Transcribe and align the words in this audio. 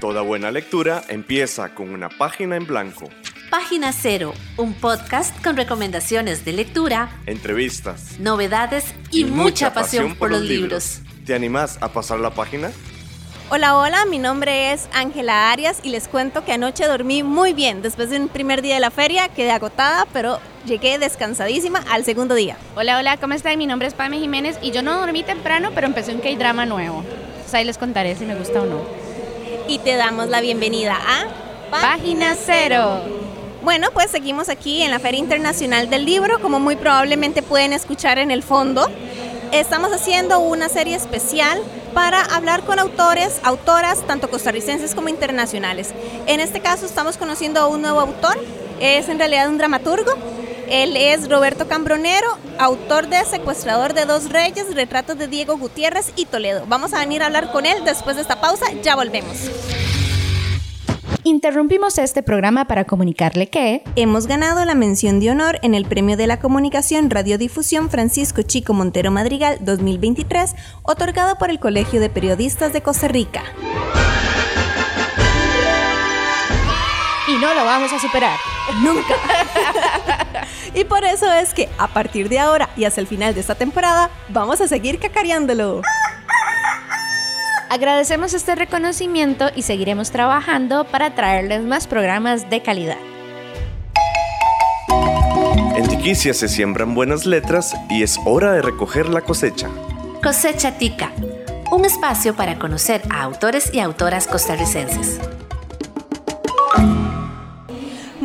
Toda 0.00 0.22
buena 0.22 0.52
lectura 0.52 1.02
empieza 1.08 1.74
con 1.74 1.90
una 1.90 2.08
página 2.08 2.54
en 2.54 2.66
blanco. 2.66 3.08
Página 3.50 3.92
Cero, 3.92 4.32
un 4.56 4.74
podcast 4.74 5.42
con 5.42 5.56
recomendaciones 5.56 6.44
de 6.44 6.52
lectura, 6.52 7.10
entrevistas, 7.26 8.16
novedades 8.20 8.94
y, 9.10 9.24
mucha, 9.24 9.74
pasión, 9.74 10.14
por 10.14 10.30
los 10.30 10.42
libros. 10.42 11.00
¿Te 11.26 11.34
animás 11.34 11.78
a 11.80 11.88
pasar 11.88 12.20
la 12.20 12.30
página? 12.30 12.70
Hola, 13.50 13.76
hola, 13.76 14.04
mi 14.04 14.20
nombre 14.20 14.72
es 14.72 14.88
Ángela 14.92 15.50
Arias 15.50 15.80
y 15.82 15.88
les 15.88 16.06
cuento 16.06 16.44
que 16.44 16.52
anoche 16.52 16.86
dormí 16.86 17.24
muy 17.24 17.52
bien. 17.52 17.82
Después 17.82 18.10
de 18.10 18.20
un 18.20 18.28
primer 18.28 18.62
día 18.62 18.74
de 18.74 18.80
la 18.80 18.92
feria 18.92 19.28
quedé 19.28 19.50
agotada, 19.50 20.06
pero 20.12 20.38
llegué 20.64 21.00
descansadísima 21.00 21.82
al 21.90 22.04
segundo 22.04 22.36
día. 22.36 22.56
Hola, 22.76 22.98
hola, 22.98 23.16
¿cómo 23.16 23.34
están? 23.34 23.58
Mi 23.58 23.66
nombre 23.66 23.88
es 23.88 23.94
Pame 23.94 24.20
Jiménez 24.20 24.58
y 24.62 24.70
yo 24.70 24.82
no 24.82 25.00
dormí 25.00 25.24
temprano, 25.24 25.70
pero 25.74 25.88
empecé 25.88 26.14
un 26.14 26.20
K-drama 26.20 26.66
nuevo. 26.66 27.02
Entonces 27.02 27.54
ahí 27.54 27.64
les 27.64 27.78
contaré 27.78 28.14
si 28.14 28.26
me 28.26 28.36
gusta 28.36 28.62
o 28.62 28.66
no. 28.66 29.07
Y 29.68 29.78
te 29.80 29.96
damos 29.96 30.28
la 30.28 30.40
bienvenida 30.40 30.96
a 30.96 31.26
Página 31.70 32.34
Cero. 32.34 33.02
Bueno, 33.62 33.88
pues 33.92 34.10
seguimos 34.10 34.48
aquí 34.48 34.80
en 34.80 34.90
la 34.90 34.98
Feria 34.98 35.20
Internacional 35.20 35.90
del 35.90 36.06
Libro, 36.06 36.40
como 36.40 36.58
muy 36.58 36.74
probablemente 36.74 37.42
pueden 37.42 37.74
escuchar 37.74 38.18
en 38.18 38.30
el 38.30 38.42
fondo. 38.42 38.88
Estamos 39.52 39.92
haciendo 39.92 40.38
una 40.38 40.70
serie 40.70 40.96
especial 40.96 41.60
para 41.92 42.22
hablar 42.22 42.64
con 42.64 42.78
autores, 42.78 43.40
autoras, 43.42 44.06
tanto 44.06 44.30
costarricenses 44.30 44.94
como 44.94 45.10
internacionales. 45.10 45.90
En 46.26 46.40
este 46.40 46.60
caso 46.60 46.86
estamos 46.86 47.18
conociendo 47.18 47.60
a 47.60 47.66
un 47.66 47.82
nuevo 47.82 48.00
autor, 48.00 48.38
es 48.80 49.10
en 49.10 49.18
realidad 49.18 49.50
un 49.50 49.58
dramaturgo. 49.58 50.14
Él 50.70 50.96
es 50.96 51.30
Roberto 51.30 51.66
Cambronero, 51.66 52.26
autor 52.58 53.08
de 53.08 53.24
Secuestrador 53.24 53.94
de 53.94 54.04
dos 54.04 54.28
Reyes, 54.30 54.74
retratos 54.74 55.16
de 55.16 55.26
Diego 55.26 55.56
Gutiérrez 55.56 56.12
y 56.14 56.26
Toledo. 56.26 56.64
Vamos 56.68 56.92
a 56.92 56.98
venir 56.98 57.22
a 57.22 57.26
hablar 57.26 57.50
con 57.52 57.64
él 57.64 57.84
después 57.86 58.16
de 58.16 58.22
esta 58.22 58.40
pausa, 58.40 58.66
ya 58.82 58.94
volvemos. 58.94 59.50
Interrumpimos 61.24 61.96
este 61.98 62.22
programa 62.22 62.66
para 62.66 62.84
comunicarle 62.84 63.48
que 63.48 63.82
hemos 63.96 64.26
ganado 64.26 64.64
la 64.66 64.74
mención 64.74 65.20
de 65.20 65.30
honor 65.30 65.58
en 65.62 65.74
el 65.74 65.86
Premio 65.86 66.18
de 66.18 66.26
la 66.26 66.38
Comunicación 66.38 67.08
Radiodifusión 67.08 67.88
Francisco 67.88 68.42
Chico 68.42 68.74
Montero 68.74 69.10
Madrigal 69.10 69.58
2023, 69.60 70.54
otorgado 70.82 71.38
por 71.38 71.50
el 71.50 71.58
Colegio 71.58 71.98
de 71.98 72.10
Periodistas 72.10 72.74
de 72.74 72.82
Costa 72.82 73.08
Rica. 73.08 73.42
Y 77.26 77.36
no 77.40 77.54
lo 77.54 77.64
vamos 77.64 77.92
a 77.92 77.98
superar. 77.98 78.38
Nunca. 78.82 80.27
Y 80.74 80.84
por 80.84 81.04
eso 81.04 81.32
es 81.32 81.54
que 81.54 81.68
a 81.78 81.88
partir 81.88 82.28
de 82.28 82.38
ahora 82.38 82.70
y 82.76 82.84
hasta 82.84 83.00
el 83.00 83.06
final 83.06 83.34
de 83.34 83.40
esta 83.40 83.54
temporada, 83.54 84.10
vamos 84.28 84.60
a 84.60 84.68
seguir 84.68 84.98
cacareándolo. 84.98 85.82
Agradecemos 87.70 88.32
este 88.32 88.54
reconocimiento 88.54 89.50
y 89.54 89.62
seguiremos 89.62 90.10
trabajando 90.10 90.84
para 90.84 91.14
traerles 91.14 91.62
más 91.62 91.86
programas 91.86 92.48
de 92.48 92.62
calidad. 92.62 92.96
En 95.76 95.86
Tiquicia 95.86 96.32
se 96.32 96.48
siembran 96.48 96.94
buenas 96.94 97.26
letras 97.26 97.76
y 97.90 98.02
es 98.02 98.18
hora 98.24 98.52
de 98.52 98.62
recoger 98.62 99.08
la 99.08 99.20
cosecha. 99.20 99.68
Cosecha 100.22 100.78
Tica, 100.78 101.12
un 101.70 101.84
espacio 101.84 102.34
para 102.34 102.58
conocer 102.58 103.02
a 103.10 103.22
autores 103.22 103.72
y 103.72 103.80
autoras 103.80 104.26
costarricenses. 104.26 105.20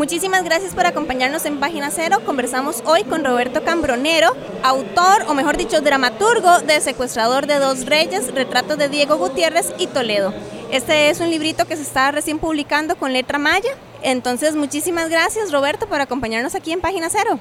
Muchísimas 0.03 0.43
gracias 0.43 0.75
por 0.75 0.85
acompañarnos 0.85 1.45
en 1.45 1.61
Página 1.61 1.89
Cero. 1.89 2.17
Conversamos 2.25 2.83
hoy 2.85 3.05
con 3.05 3.23
Roberto 3.23 3.63
Cambronero, 3.63 4.35
autor, 4.61 5.23
o 5.29 5.33
mejor 5.33 5.55
dicho, 5.55 5.79
dramaturgo 5.79 6.59
de 6.59 6.81
Secuestrador 6.81 7.47
de 7.47 7.57
dos 7.57 7.85
Reyes, 7.85 8.35
retratos 8.35 8.77
de 8.77 8.89
Diego 8.89 9.15
Gutiérrez 9.15 9.73
y 9.79 9.87
Toledo. 9.87 10.33
Este 10.71 11.09
es 11.09 11.21
un 11.21 11.29
librito 11.29 11.65
que 11.65 11.77
se 11.77 11.83
está 11.83 12.11
recién 12.11 12.37
publicando 12.37 12.97
con 12.97 13.13
letra 13.13 13.39
maya. 13.39 13.69
Entonces, 14.01 14.57
muchísimas 14.57 15.07
gracias 15.07 15.53
Roberto 15.53 15.87
por 15.87 16.01
acompañarnos 16.01 16.53
aquí 16.53 16.73
en 16.73 16.81
Página 16.81 17.07
Cero. 17.09 17.39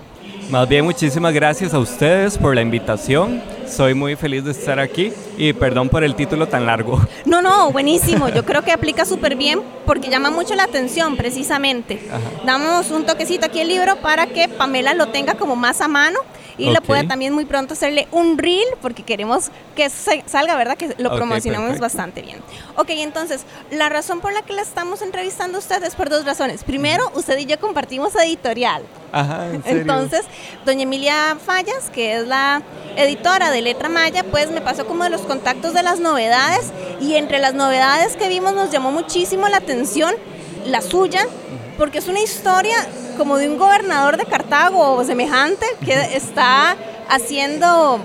Más 0.48 0.68
bien, 0.68 0.84
muchísimas 0.84 1.34
gracias 1.34 1.74
a 1.74 1.80
ustedes 1.80 2.38
por 2.38 2.54
la 2.54 2.62
invitación. 2.62 3.42
Soy 3.74 3.94
muy 3.94 4.16
feliz 4.16 4.44
de 4.44 4.50
estar 4.50 4.78
aquí 4.78 5.14
y 5.38 5.54
perdón 5.54 5.88
por 5.88 6.04
el 6.04 6.14
título 6.14 6.46
tan 6.46 6.66
largo. 6.66 7.00
No, 7.24 7.40
no, 7.40 7.72
buenísimo. 7.72 8.28
Yo 8.28 8.44
creo 8.44 8.60
que 8.60 8.70
aplica 8.70 9.06
súper 9.06 9.34
bien 9.34 9.62
porque 9.86 10.10
llama 10.10 10.30
mucho 10.30 10.54
la 10.54 10.64
atención 10.64 11.16
precisamente. 11.16 11.98
Damos 12.44 12.90
un 12.90 13.06
toquecito 13.06 13.46
aquí 13.46 13.62
al 13.62 13.68
libro 13.68 13.96
para 13.96 14.26
que 14.26 14.46
Pamela 14.46 14.92
lo 14.92 15.08
tenga 15.08 15.36
como 15.36 15.56
más 15.56 15.80
a 15.80 15.88
mano 15.88 16.18
y 16.58 16.70
lo 16.70 16.80
pueda 16.82 17.06
también 17.06 17.32
muy 17.32 17.44
pronto 17.44 17.74
hacerle 17.74 18.08
un 18.10 18.38
reel 18.38 18.66
porque 18.80 19.02
queremos 19.02 19.50
que 19.74 19.90
salga, 19.90 20.56
¿verdad? 20.56 20.76
Que 20.76 20.94
lo 20.98 21.14
promocionamos 21.14 21.78
bastante 21.78 22.22
bien. 22.22 22.38
Ok, 22.76 22.90
entonces, 22.90 23.44
la 23.70 23.88
razón 23.88 24.20
por 24.20 24.32
la 24.32 24.42
que 24.42 24.52
la 24.52 24.62
estamos 24.62 25.02
entrevistando 25.02 25.58
a 25.58 25.60
usted 25.60 25.82
es 25.84 25.94
por 25.94 26.08
dos 26.08 26.24
razones. 26.24 26.64
Primero, 26.64 27.10
usted 27.14 27.38
y 27.38 27.46
yo 27.46 27.58
compartimos 27.58 28.14
editorial. 28.16 28.82
Ajá, 29.12 29.46
Entonces, 29.66 30.22
doña 30.64 30.82
Emilia 30.84 31.36
Fallas, 31.44 31.90
que 31.92 32.16
es 32.16 32.26
la 32.26 32.62
editora 32.96 33.50
de 33.50 33.60
Letra 33.60 33.88
Maya, 33.90 34.24
pues 34.24 34.50
me 34.50 34.62
pasó 34.62 34.86
como 34.86 35.04
de 35.04 35.10
los 35.10 35.20
contactos 35.22 35.74
de 35.74 35.82
las 35.82 36.00
novedades 36.00 36.72
y 37.00 37.16
entre 37.16 37.38
las 37.38 37.52
novedades 37.52 38.16
que 38.16 38.28
vimos 38.28 38.54
nos 38.54 38.70
llamó 38.70 38.90
muchísimo 38.90 39.48
la 39.48 39.58
atención 39.58 40.14
la 40.66 40.80
suya, 40.80 41.26
porque 41.76 41.98
es 41.98 42.08
una 42.08 42.20
historia 42.20 42.76
como 43.16 43.38
de 43.38 43.48
un 43.48 43.58
gobernador 43.58 44.16
de 44.16 44.24
Cartago 44.24 44.94
o 44.94 45.04
semejante 45.04 45.66
que 45.84 45.94
está 46.16 46.76
haciendo 47.08 48.00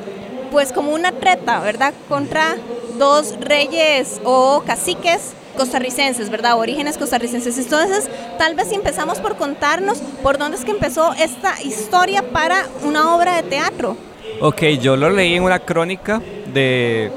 pues 0.51 0.71
como 0.71 0.93
una 0.93 1.11
treta, 1.11 1.59
¿verdad? 1.59 1.93
Contra 2.07 2.55
dos 2.97 3.35
reyes 3.39 4.21
o 4.23 4.63
caciques 4.65 5.33
costarricenses, 5.57 6.29
¿verdad? 6.29 6.57
Orígenes 6.57 6.97
costarricenses. 6.97 7.57
Entonces, 7.57 8.09
tal 8.37 8.55
vez 8.55 8.69
si 8.69 8.75
empezamos 8.75 9.19
por 9.19 9.35
contarnos 9.35 9.99
por 10.23 10.37
dónde 10.37 10.57
es 10.57 10.63
que 10.63 10.71
empezó 10.71 11.13
esta 11.13 11.61
historia 11.61 12.21
para 12.21 12.65
una 12.83 13.15
obra 13.15 13.35
de 13.37 13.43
teatro. 13.43 13.97
Ok, 14.39 14.63
yo 14.79 14.95
lo 14.95 15.09
leí 15.09 15.33
en 15.33 15.43
una 15.43 15.59
crónica 15.59 16.21
de 16.53 17.11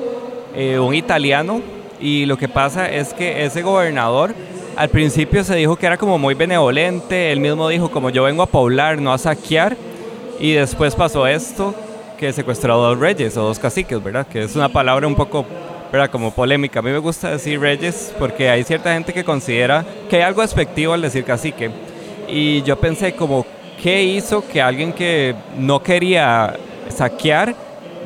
eh, 0.55 0.79
un 0.79 0.95
italiano 0.95 1.61
y 2.01 2.25
lo 2.25 2.39
que 2.39 2.49
pasa 2.49 2.91
es 2.91 3.13
que 3.13 3.45
ese 3.45 3.63
gobernador 3.63 4.35
al 4.77 4.89
principio 4.89 5.45
se 5.45 5.57
dijo 5.57 5.77
que 5.77 5.87
era 5.87 5.97
como 5.97 6.19
muy 6.19 6.35
benevolente, 6.35 7.33
él 7.33 7.41
mismo 7.41 7.69
dijo 7.69 7.91
como 7.91 8.11
yo 8.11 8.25
vengo 8.25 8.43
a 8.43 8.47
poblar, 8.47 9.01
no 9.01 9.13
a 9.13 9.19
saquear, 9.19 9.77
y 10.39 10.53
después 10.53 10.95
pasó 10.95 11.27
esto, 11.27 11.75
que 12.19 12.33
secuestró 12.33 12.75
a 12.75 12.89
dos 12.89 12.99
reyes 12.99 13.37
o 13.37 13.43
dos 13.43 13.59
caciques, 13.59 14.03
¿verdad? 14.03 14.27
Que 14.27 14.43
es 14.43 14.57
una 14.57 14.69
palabra 14.69 15.07
un 15.07 15.15
poco 15.15 15.47
¿verdad? 15.91 16.11
como 16.11 16.33
polémica. 16.33 16.81
A 16.81 16.83
mí 16.83 16.91
me 16.91 16.99
gusta 16.99 17.31
decir 17.31 17.61
reyes 17.61 18.15
porque 18.19 18.49
hay 18.49 18.65
cierta 18.65 18.93
gente 18.93 19.13
que 19.13 19.25
considera 19.25 19.85
que 20.09 20.17
hay 20.17 20.23
algo 20.23 20.43
despectivo 20.43 20.93
al 20.93 21.03
decir 21.03 21.25
cacique. 21.25 21.71
Y 22.29 22.63
yo 22.63 22.79
pensé 22.79 23.15
como, 23.15 23.47
¿qué 23.83 24.03
hizo 24.03 24.47
que 24.47 24.61
alguien 24.61 24.93
que 24.93 25.35
no 25.59 25.83
quería 25.83 26.57
saquear 26.89 27.55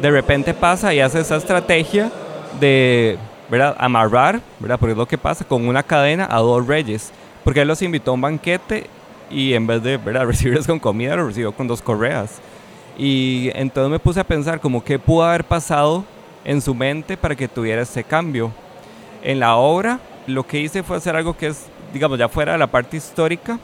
de 0.01 0.11
repente 0.11 0.55
pasa 0.55 0.93
y 0.95 1.01
hace 1.01 1.21
esa 1.21 1.37
estrategia 1.37 2.11
de 2.59 3.19
¿verdad? 3.49 3.77
amarrar, 3.78 4.41
¿verdad? 4.59 4.78
porque 4.78 4.93
es 4.93 4.99
lo 4.99 5.06
que 5.06 5.19
pasa, 5.19 5.44
con 5.44 5.66
una 5.66 5.82
cadena 5.82 6.27
a 6.31 6.38
dos 6.38 6.66
reyes? 6.66 7.12
Porque 7.43 7.60
él 7.60 7.69
los 7.69 7.82
invitó 7.82 8.12
a 8.12 8.15
un 8.15 8.21
banquete 8.21 8.88
y 9.31 9.55
en 9.55 9.66
vez 9.66 9.82
de 9.82 9.97
¿verdad? 9.97 10.27
recibirlos 10.27 10.66
con 10.66 10.78
comida, 10.78 11.16
los 11.16 11.28
recibió 11.28 11.53
con 11.53 11.66
dos 11.66 11.82
correas. 11.82 12.41
Y 12.97 13.50
entonces 13.55 13.91
me 13.91 13.99
puse 13.99 14.21
a 14.21 14.25
pensar 14.25 14.60
como 14.60 14.82
qué 14.84 14.99
pudo 14.99 15.25
haber 15.25 15.44
pasado 15.44 16.05
en 16.44 16.60
su 16.60 16.75
mente 16.75 17.16
para 17.16 17.34
que 17.34 17.49
tuviera 17.49 17.82
ese 17.82 18.05
cambio. 18.05 18.53
En 19.22 19.41
la 19.41 19.56
obra 19.56 19.99
lo 20.26 20.47
que 20.47 20.61
hice 20.61 20.82
fue 20.82 20.97
hacer 20.97 21.16
algo 21.16 21.37
que 21.37 21.49
es, 21.49 21.66
digamos, 21.93 22.19
ya 22.19 22.28
fuera 22.28 22.53
de 22.53 22.59
la 22.59 22.66
parte 22.66 22.97
histórica, 22.97 23.59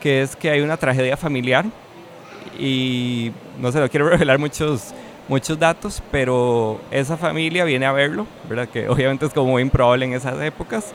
que 0.00 0.22
es 0.22 0.34
que 0.36 0.50
hay 0.50 0.60
una 0.60 0.76
tragedia 0.76 1.16
familiar 1.16 1.64
y 2.58 3.32
no 3.60 3.70
sé, 3.72 3.80
no 3.80 3.88
quiero 3.88 4.08
revelar 4.10 4.38
muchos, 4.38 4.92
muchos 5.32 5.58
datos, 5.58 6.02
pero 6.10 6.78
esa 6.90 7.16
familia 7.16 7.64
viene 7.64 7.86
a 7.86 7.92
verlo, 7.92 8.26
¿verdad? 8.50 8.68
Que 8.68 8.86
obviamente 8.88 9.24
es 9.24 9.32
como 9.32 9.52
muy 9.52 9.62
improbable 9.62 10.04
en 10.04 10.12
esas 10.12 10.38
épocas. 10.42 10.92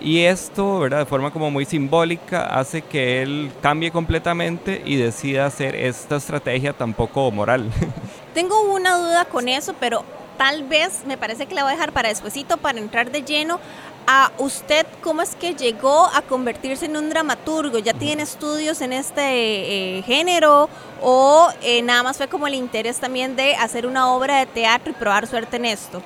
Y 0.00 0.20
esto, 0.20 0.80
¿verdad? 0.80 1.00
De 1.00 1.04
forma 1.04 1.30
como 1.30 1.50
muy 1.50 1.66
simbólica, 1.66 2.46
hace 2.58 2.80
que 2.80 3.20
él 3.20 3.52
cambie 3.60 3.90
completamente 3.90 4.80
y 4.86 4.96
decida 4.96 5.44
hacer 5.44 5.76
esta 5.76 6.16
estrategia 6.16 6.72
tampoco 6.72 7.30
moral. 7.30 7.70
Tengo 8.34 8.62
una 8.72 8.96
duda 8.96 9.26
con 9.26 9.48
eso, 9.48 9.74
pero 9.78 10.02
tal 10.38 10.64
vez 10.64 11.02
me 11.06 11.18
parece 11.18 11.44
que 11.44 11.54
la 11.54 11.62
voy 11.62 11.72
a 11.72 11.74
dejar 11.74 11.92
para 11.92 12.08
despuesito 12.08 12.56
para 12.56 12.78
entrar 12.78 13.10
de 13.10 13.22
lleno 13.22 13.60
a 14.06 14.32
usted 14.38 14.86
cómo 15.02 15.22
es 15.22 15.34
que 15.34 15.54
llegó 15.54 16.06
a 16.06 16.22
convertirse 16.22 16.86
en 16.86 16.96
un 16.96 17.08
dramaturgo. 17.08 17.78
¿Ya 17.78 17.94
tiene 17.94 18.22
estudios 18.22 18.80
en 18.80 18.92
este 18.92 19.98
eh, 19.98 20.02
género 20.02 20.68
o 21.02 21.48
eh, 21.62 21.82
nada 21.82 22.02
más 22.02 22.16
fue 22.16 22.28
como 22.28 22.46
el 22.46 22.54
interés 22.54 22.98
también 22.98 23.36
de 23.36 23.54
hacer 23.54 23.86
una 23.86 24.12
obra 24.12 24.38
de 24.38 24.46
teatro 24.46 24.90
y 24.90 24.94
probar 24.94 25.26
suerte 25.26 25.56
en 25.56 25.66
esto? 25.66 26.02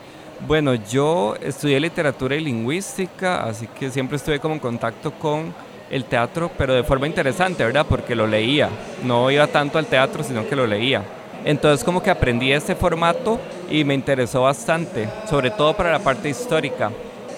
Bueno, 0.46 0.74
yo 0.74 1.34
estudié 1.40 1.80
literatura 1.80 2.36
y 2.36 2.40
lingüística, 2.40 3.42
así 3.42 3.66
que 3.66 3.90
siempre 3.90 4.16
estuve 4.16 4.38
como 4.38 4.54
en 4.54 4.60
contacto 4.60 5.12
con 5.12 5.52
el 5.90 6.04
teatro, 6.04 6.50
pero 6.56 6.74
de 6.74 6.84
forma 6.84 7.06
interesante, 7.06 7.64
¿verdad? 7.64 7.86
Porque 7.88 8.14
lo 8.14 8.26
leía. 8.26 8.68
No 9.04 9.30
iba 9.30 9.46
tanto 9.48 9.78
al 9.78 9.86
teatro, 9.86 10.22
sino 10.22 10.46
que 10.46 10.54
lo 10.54 10.66
leía. 10.66 11.02
Entonces 11.44 11.84
como 11.84 12.02
que 12.02 12.10
aprendí 12.10 12.52
este 12.52 12.74
formato 12.74 13.40
y 13.70 13.84
me 13.84 13.94
interesó 13.94 14.42
bastante, 14.42 15.08
sobre 15.28 15.50
todo 15.50 15.74
para 15.74 15.90
la 15.90 15.98
parte 15.98 16.28
histórica. 16.28 16.90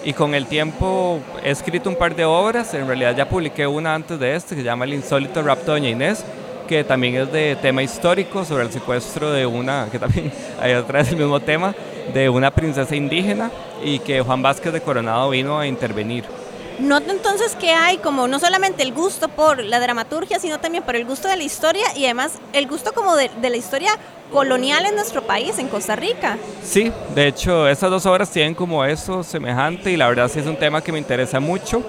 Y 0.03 0.13
con 0.13 0.33
el 0.33 0.47
tiempo 0.47 1.19
he 1.43 1.51
escrito 1.51 1.89
un 1.89 1.95
par 1.95 2.15
de 2.15 2.25
obras, 2.25 2.73
en 2.73 2.87
realidad 2.87 3.15
ya 3.15 3.29
publiqué 3.29 3.67
una 3.67 3.93
antes 3.93 4.19
de 4.19 4.35
este 4.35 4.55
que 4.55 4.61
se 4.61 4.65
llama 4.65 4.85
El 4.85 4.95
insólito 4.95 5.43
rapto 5.43 5.73
de 5.73 5.79
Doña 5.79 5.89
Inés, 5.89 6.25
que 6.67 6.83
también 6.83 7.15
es 7.15 7.31
de 7.31 7.55
tema 7.61 7.83
histórico 7.83 8.43
sobre 8.43 8.63
el 8.63 8.71
secuestro 8.71 9.31
de 9.31 9.45
una, 9.45 9.89
que 9.91 9.99
también 9.99 10.31
hay 10.61 10.71
atrás 10.71 11.09
el 11.09 11.17
mismo 11.17 11.39
tema, 11.39 11.75
de 12.13 12.29
una 12.29 12.49
princesa 12.49 12.95
indígena 12.95 13.51
y 13.83 13.99
que 13.99 14.21
Juan 14.21 14.41
Vázquez 14.41 14.73
de 14.73 14.81
Coronado 14.81 15.29
vino 15.29 15.59
a 15.59 15.67
intervenir. 15.67 16.25
Noto 16.81 17.11
entonces 17.11 17.55
que 17.55 17.69
hay 17.71 17.97
como 17.97 18.27
no 18.27 18.39
solamente 18.39 18.81
el 18.81 18.91
gusto 18.91 19.29
por 19.29 19.63
la 19.63 19.79
dramaturgia, 19.79 20.39
sino 20.39 20.59
también 20.59 20.83
por 20.83 20.95
el 20.95 21.05
gusto 21.05 21.27
de 21.27 21.37
la 21.37 21.43
historia 21.43 21.85
y 21.95 22.05
además 22.05 22.39
el 22.53 22.67
gusto 22.67 22.91
como 22.91 23.15
de, 23.15 23.29
la 23.39 23.55
historia 23.55 23.91
colonial 24.31 24.87
en 24.87 24.95
nuestro 24.95 25.21
país, 25.21 25.59
en 25.59 25.67
Costa 25.67 25.95
Rica. 25.95 26.39
Sí, 26.63 26.91
de 27.13 27.27
hecho, 27.27 27.67
estas 27.67 27.91
dos 27.91 28.07
obras 28.07 28.31
tienen 28.31 28.55
como 28.55 28.83
eso 28.83 29.23
semejante 29.23 29.91
y 29.91 29.97
la 29.97 30.09
verdad 30.09 30.27
sí 30.27 30.39
es 30.39 30.47
un 30.47 30.57
tema 30.57 30.81
que 30.81 30.91
me 30.91 30.97
interesa 30.97 31.39
mucho. 31.39 31.83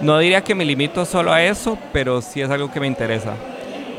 No 0.00 0.18
diría 0.18 0.42
que 0.42 0.54
me 0.54 0.64
limito 0.64 1.04
solo 1.04 1.30
a 1.30 1.42
eso, 1.42 1.76
pero 1.92 2.22
sí 2.22 2.40
es 2.40 2.48
algo 2.48 2.72
que 2.72 2.80
me 2.80 2.86
interesa. 2.86 3.34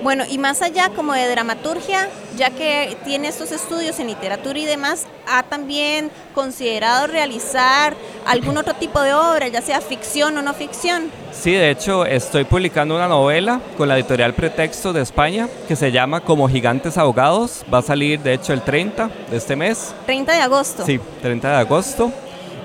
Bueno, 0.04 0.26
y 0.30 0.38
más 0.38 0.62
allá 0.62 0.90
como 0.90 1.14
de 1.14 1.30
dramaturgia, 1.30 2.10
ya 2.36 2.50
que 2.50 2.98
tiene 3.06 3.30
estos 3.30 3.54
estudios 3.54 4.02
en 4.02 4.08
literatura 4.08 4.60
y 4.60 4.66
demás, 4.66 5.06
¿ha 5.32 5.44
también 5.44 6.12
considerado 6.36 7.08
realizar 7.08 7.96
algún 8.26 8.58
otro 8.58 8.74
tipo 8.74 9.02
de 9.02 9.14
obra, 9.14 9.48
ya 9.48 9.62
sea 9.62 9.80
ficción 9.80 10.38
o 10.38 10.42
no 10.42 10.54
ficción? 10.54 11.10
Sí, 11.32 11.54
de 11.54 11.72
hecho 11.72 12.06
estoy 12.06 12.44
publicando 12.44 12.96
una 12.96 13.08
novela 13.08 13.62
con 13.78 13.88
la 13.88 13.96
editorial 13.96 14.34
Pretexto 14.34 14.92
de 14.92 15.02
España 15.02 15.48
que 15.70 15.78
se 15.78 15.90
llama 15.90 16.20
Como 16.20 16.50
Gigantes 16.50 16.98
Ahogados. 16.98 17.64
Va 17.74 17.78
a 17.78 17.82
salir 17.82 18.20
de 18.20 18.34
hecho 18.34 18.52
el 18.52 18.62
30 18.62 19.10
de 19.32 19.38
este 19.38 19.56
mes. 19.56 19.96
30 20.06 20.34
de 20.34 20.42
agosto. 20.42 20.86
Sí, 20.86 21.00
30 21.22 21.50
de 21.50 21.56
agosto. 21.56 22.12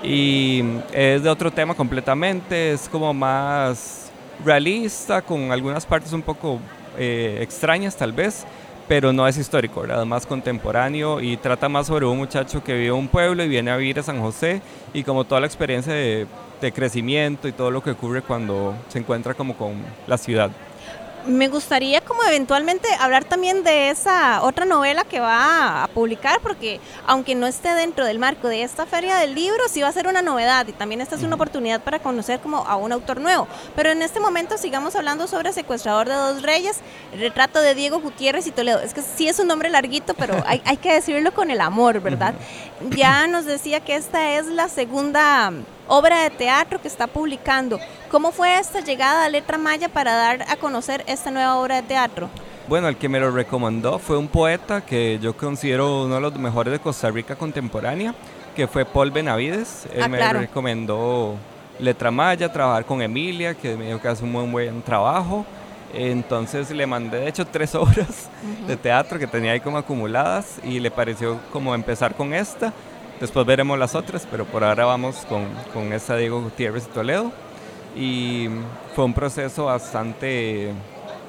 Y 0.02 0.64
es 0.92 1.22
de 1.22 1.30
otro 1.30 1.52
tema 1.52 1.74
completamente, 1.74 2.72
es 2.72 2.88
como 2.88 3.14
más 3.14 4.10
realista, 4.44 5.22
con 5.22 5.52
algunas 5.52 5.86
partes 5.86 6.12
un 6.12 6.22
poco 6.22 6.58
eh, 6.98 7.38
extrañas 7.40 7.96
tal 7.96 8.12
vez, 8.12 8.44
pero 8.88 9.12
no 9.12 9.28
es 9.28 9.36
histórico, 9.36 9.82
¿verdad? 9.82 10.04
más 10.04 10.26
contemporáneo 10.26 11.20
y 11.20 11.36
trata 11.36 11.68
más 11.68 11.86
sobre 11.86 12.06
un 12.06 12.18
muchacho 12.18 12.64
que 12.64 12.74
vive 12.74 12.86
en 12.88 12.94
un 12.94 13.08
pueblo 13.08 13.44
y 13.44 13.48
viene 13.48 13.70
a 13.70 13.76
vivir 13.76 13.98
a 13.98 14.02
San 14.02 14.20
José 14.20 14.62
y 14.92 15.04
como 15.04 15.24
toda 15.24 15.40
la 15.40 15.46
experiencia 15.46 15.92
de, 15.92 16.26
crecimiento 16.74 17.46
y 17.46 17.52
todo 17.52 17.70
lo 17.70 17.84
que 17.84 17.92
ocurre 17.92 18.20
cuando 18.20 18.74
se 18.88 18.98
encuentra 18.98 19.32
como 19.34 19.56
con 19.56 19.74
la 20.08 20.18
ciudad 20.18 20.50
me 21.28 21.48
gustaría 21.48 22.00
como 22.00 22.24
eventualmente 22.24 22.88
hablar 22.98 23.24
también 23.24 23.62
de 23.62 23.90
esa 23.90 24.42
otra 24.42 24.64
novela 24.64 25.04
que 25.04 25.20
va 25.20 25.84
a 25.84 25.88
publicar, 25.88 26.40
porque 26.40 26.80
aunque 27.06 27.34
no 27.34 27.46
esté 27.46 27.74
dentro 27.74 28.06
del 28.06 28.18
marco 28.18 28.48
de 28.48 28.62
esta 28.62 28.86
feria 28.86 29.16
del 29.16 29.34
libro, 29.34 29.58
sí 29.68 29.82
va 29.82 29.88
a 29.88 29.92
ser 29.92 30.06
una 30.06 30.22
novedad 30.22 30.66
y 30.66 30.72
también 30.72 31.02
esta 31.02 31.16
es 31.16 31.22
una 31.22 31.34
oportunidad 31.34 31.82
para 31.82 31.98
conocer 31.98 32.40
como 32.40 32.58
a 32.58 32.76
un 32.76 32.92
autor 32.92 33.20
nuevo. 33.20 33.46
Pero 33.76 33.90
en 33.90 34.00
este 34.00 34.20
momento 34.20 34.56
sigamos 34.56 34.96
hablando 34.96 35.26
sobre 35.28 35.52
Secuestrador 35.52 36.08
de 36.08 36.14
dos 36.14 36.42
Reyes, 36.42 36.78
el 37.12 37.20
retrato 37.20 37.60
de 37.60 37.74
Diego 37.74 38.00
Gutiérrez 38.00 38.46
y 38.46 38.50
Toledo. 38.50 38.80
Es 38.80 38.94
que 38.94 39.02
sí 39.02 39.28
es 39.28 39.38
un 39.38 39.48
nombre 39.48 39.68
larguito, 39.68 40.14
pero 40.14 40.42
hay, 40.46 40.62
hay 40.64 40.78
que 40.78 40.94
decirlo 40.94 41.32
con 41.32 41.50
el 41.50 41.60
amor, 41.60 42.00
¿verdad? 42.00 42.34
Ya 42.90 43.26
nos 43.26 43.44
decía 43.44 43.80
que 43.80 43.96
esta 43.96 44.32
es 44.38 44.46
la 44.46 44.68
segunda 44.68 45.52
obra 45.88 46.22
de 46.22 46.30
teatro 46.30 46.80
que 46.80 46.88
está 46.88 47.06
publicando. 47.06 47.80
¿Cómo 48.10 48.30
fue 48.32 48.58
esta 48.58 48.80
llegada 48.80 49.24
a 49.24 49.28
Letra 49.28 49.58
Maya 49.58 49.88
para 49.88 50.12
dar 50.14 50.42
a 50.48 50.56
conocer 50.56 51.02
esta 51.06 51.30
nueva 51.30 51.56
obra 51.58 51.76
de 51.76 51.82
teatro? 51.82 52.28
Bueno, 52.68 52.88
el 52.88 52.96
que 52.96 53.08
me 53.08 53.18
lo 53.18 53.30
recomendó 53.30 53.98
fue 53.98 54.18
un 54.18 54.28
poeta 54.28 54.82
que 54.82 55.18
yo 55.20 55.36
considero 55.36 56.04
uno 56.04 56.16
de 56.16 56.20
los 56.20 56.34
mejores 56.36 56.72
de 56.72 56.78
Costa 56.78 57.10
Rica 57.10 57.34
contemporánea, 57.34 58.14
que 58.54 58.66
fue 58.68 58.84
Paul 58.84 59.10
Benavides. 59.10 59.86
Él 59.94 60.02
Ah, 60.02 60.08
me 60.08 60.18
claro. 60.18 60.40
recomendó 60.40 61.34
Letra 61.78 62.10
Maya, 62.10 62.52
trabajar 62.52 62.84
con 62.84 63.00
Emilia, 63.00 63.54
que 63.54 63.74
me 63.76 63.86
dijo 63.86 64.00
que 64.00 64.08
hace 64.08 64.22
un 64.24 64.32
muy 64.32 64.46
buen 64.46 64.82
trabajo. 64.82 65.46
Entonces 65.94 66.70
le 66.70 66.86
mandé 66.86 67.20
de 67.20 67.28
hecho 67.28 67.46
tres 67.46 67.74
obras 67.74 68.28
de 68.66 68.76
teatro 68.76 69.18
que 69.18 69.26
tenía 69.26 69.52
ahí 69.52 69.60
como 69.60 69.78
acumuladas 69.78 70.56
y 70.62 70.78
le 70.80 70.90
pareció 70.90 71.38
como 71.50 71.74
empezar 71.74 72.14
con 72.14 72.34
esta. 72.34 72.72
Después 73.20 73.44
veremos 73.46 73.78
las 73.78 73.94
otras, 73.94 74.26
pero 74.30 74.44
por 74.44 74.62
ahora 74.64 74.84
vamos 74.84 75.16
con, 75.28 75.46
con 75.74 75.92
esta 75.92 76.16
Diego 76.16 76.40
Gutiérrez 76.40 76.84
y 76.84 76.94
Toledo. 76.94 77.32
Y 77.96 78.48
fue 78.94 79.04
un 79.04 79.12
proceso 79.14 79.64
bastante, 79.64 80.72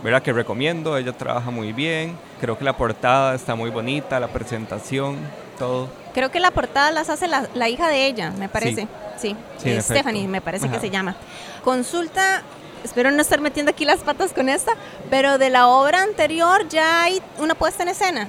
¿verdad? 0.03 0.21
Que 0.21 0.31
recomiendo, 0.33 0.97
ella 0.97 1.13
trabaja 1.13 1.49
muy 1.49 1.73
bien, 1.73 2.15
creo 2.39 2.57
que 2.57 2.63
la 2.63 2.77
portada 2.77 3.33
está 3.33 3.55
muy 3.55 3.71
bonita, 3.71 4.19
la 4.19 4.27
presentación, 4.27 5.17
todo. 5.57 5.87
Creo 6.13 6.29
que 6.29 6.39
la 6.39 6.51
portada 6.51 6.91
las 6.91 7.09
hace 7.09 7.27
la, 7.27 7.47
la 7.55 7.69
hija 7.69 7.87
de 7.87 8.05
ella, 8.05 8.31
me 8.37 8.49
parece. 8.49 8.87
Sí, 9.17 9.35
Sí. 9.57 9.81
Stephanie, 9.81 10.27
me 10.27 10.41
parece 10.41 10.69
que 10.69 10.79
se 10.79 10.89
llama. 10.89 11.15
Consulta, 11.63 12.41
espero 12.83 13.11
no 13.11 13.21
estar 13.21 13.41
metiendo 13.41 13.71
aquí 13.71 13.83
las 13.83 13.99
patas 13.99 14.31
con 14.31 14.47
esta, 14.47 14.71
pero 15.09 15.37
de 15.37 15.49
la 15.49 15.67
obra 15.67 16.03
anterior 16.03 16.67
ya 16.69 17.03
hay 17.03 17.21
una 17.39 17.55
puesta 17.55 17.83
en 17.83 17.89
escena. 17.89 18.27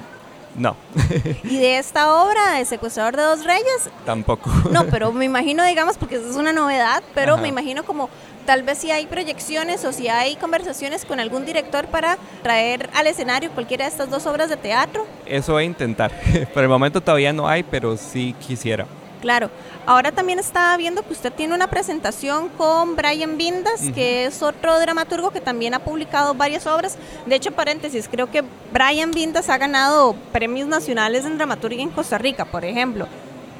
No, 0.55 0.75
Y 1.43 1.57
de 1.57 1.77
esta 1.77 2.23
obra, 2.23 2.53
de 2.57 2.65
Secuestrador 2.65 3.15
de 3.15 3.23
dos 3.23 3.45
Reyes, 3.45 3.89
tampoco. 4.05 4.51
no, 4.71 4.85
pero 4.87 5.11
me 5.13 5.25
imagino, 5.25 5.63
digamos, 5.63 5.97
porque 5.97 6.15
es 6.15 6.35
una 6.35 6.51
novedad, 6.51 7.01
pero 7.15 7.33
Ajá. 7.33 7.41
me 7.41 7.47
imagino 7.47 7.83
como 7.83 8.09
tal 8.45 8.63
vez 8.63 8.79
si 8.79 8.91
hay 8.91 9.05
proyecciones 9.05 9.85
o 9.85 9.93
si 9.93 10.07
hay 10.09 10.35
conversaciones 10.35 11.05
con 11.05 11.19
algún 11.19 11.45
director 11.45 11.85
para 11.87 12.17
traer 12.43 12.89
al 12.95 13.07
escenario 13.07 13.51
cualquiera 13.51 13.85
de 13.85 13.91
estas 13.91 14.09
dos 14.09 14.25
obras 14.25 14.49
de 14.49 14.57
teatro. 14.57 15.05
Eso 15.25 15.53
voy 15.53 15.63
a 15.63 15.65
intentar. 15.67 16.11
Por 16.53 16.63
el 16.63 16.69
momento 16.69 17.01
todavía 17.01 17.31
no 17.31 17.47
hay, 17.47 17.63
pero 17.63 17.95
sí 17.97 18.35
quisiera. 18.45 18.87
Claro. 19.21 19.49
Ahora 19.85 20.11
también 20.11 20.39
estaba 20.39 20.75
viendo 20.77 21.03
que 21.03 21.13
usted 21.13 21.31
tiene 21.31 21.53
una 21.53 21.67
presentación 21.67 22.49
con 22.49 22.95
Brian 22.95 23.37
Vindas, 23.37 23.81
que 23.93 24.25
es 24.25 24.41
otro 24.41 24.79
dramaturgo 24.79 25.31
que 25.31 25.41
también 25.41 25.73
ha 25.73 25.79
publicado 25.79 26.33
varias 26.33 26.67
obras. 26.67 26.97
De 27.25 27.35
hecho, 27.35 27.51
paréntesis, 27.51 28.09
creo 28.09 28.29
que 28.29 28.43
Brian 28.73 29.11
Vindas 29.11 29.49
ha 29.49 29.57
ganado 29.57 30.15
premios 30.31 30.67
nacionales 30.67 31.25
en 31.25 31.37
dramaturgia 31.37 31.81
en 31.81 31.91
Costa 31.91 32.17
Rica, 32.17 32.45
por 32.45 32.65
ejemplo. 32.65 33.07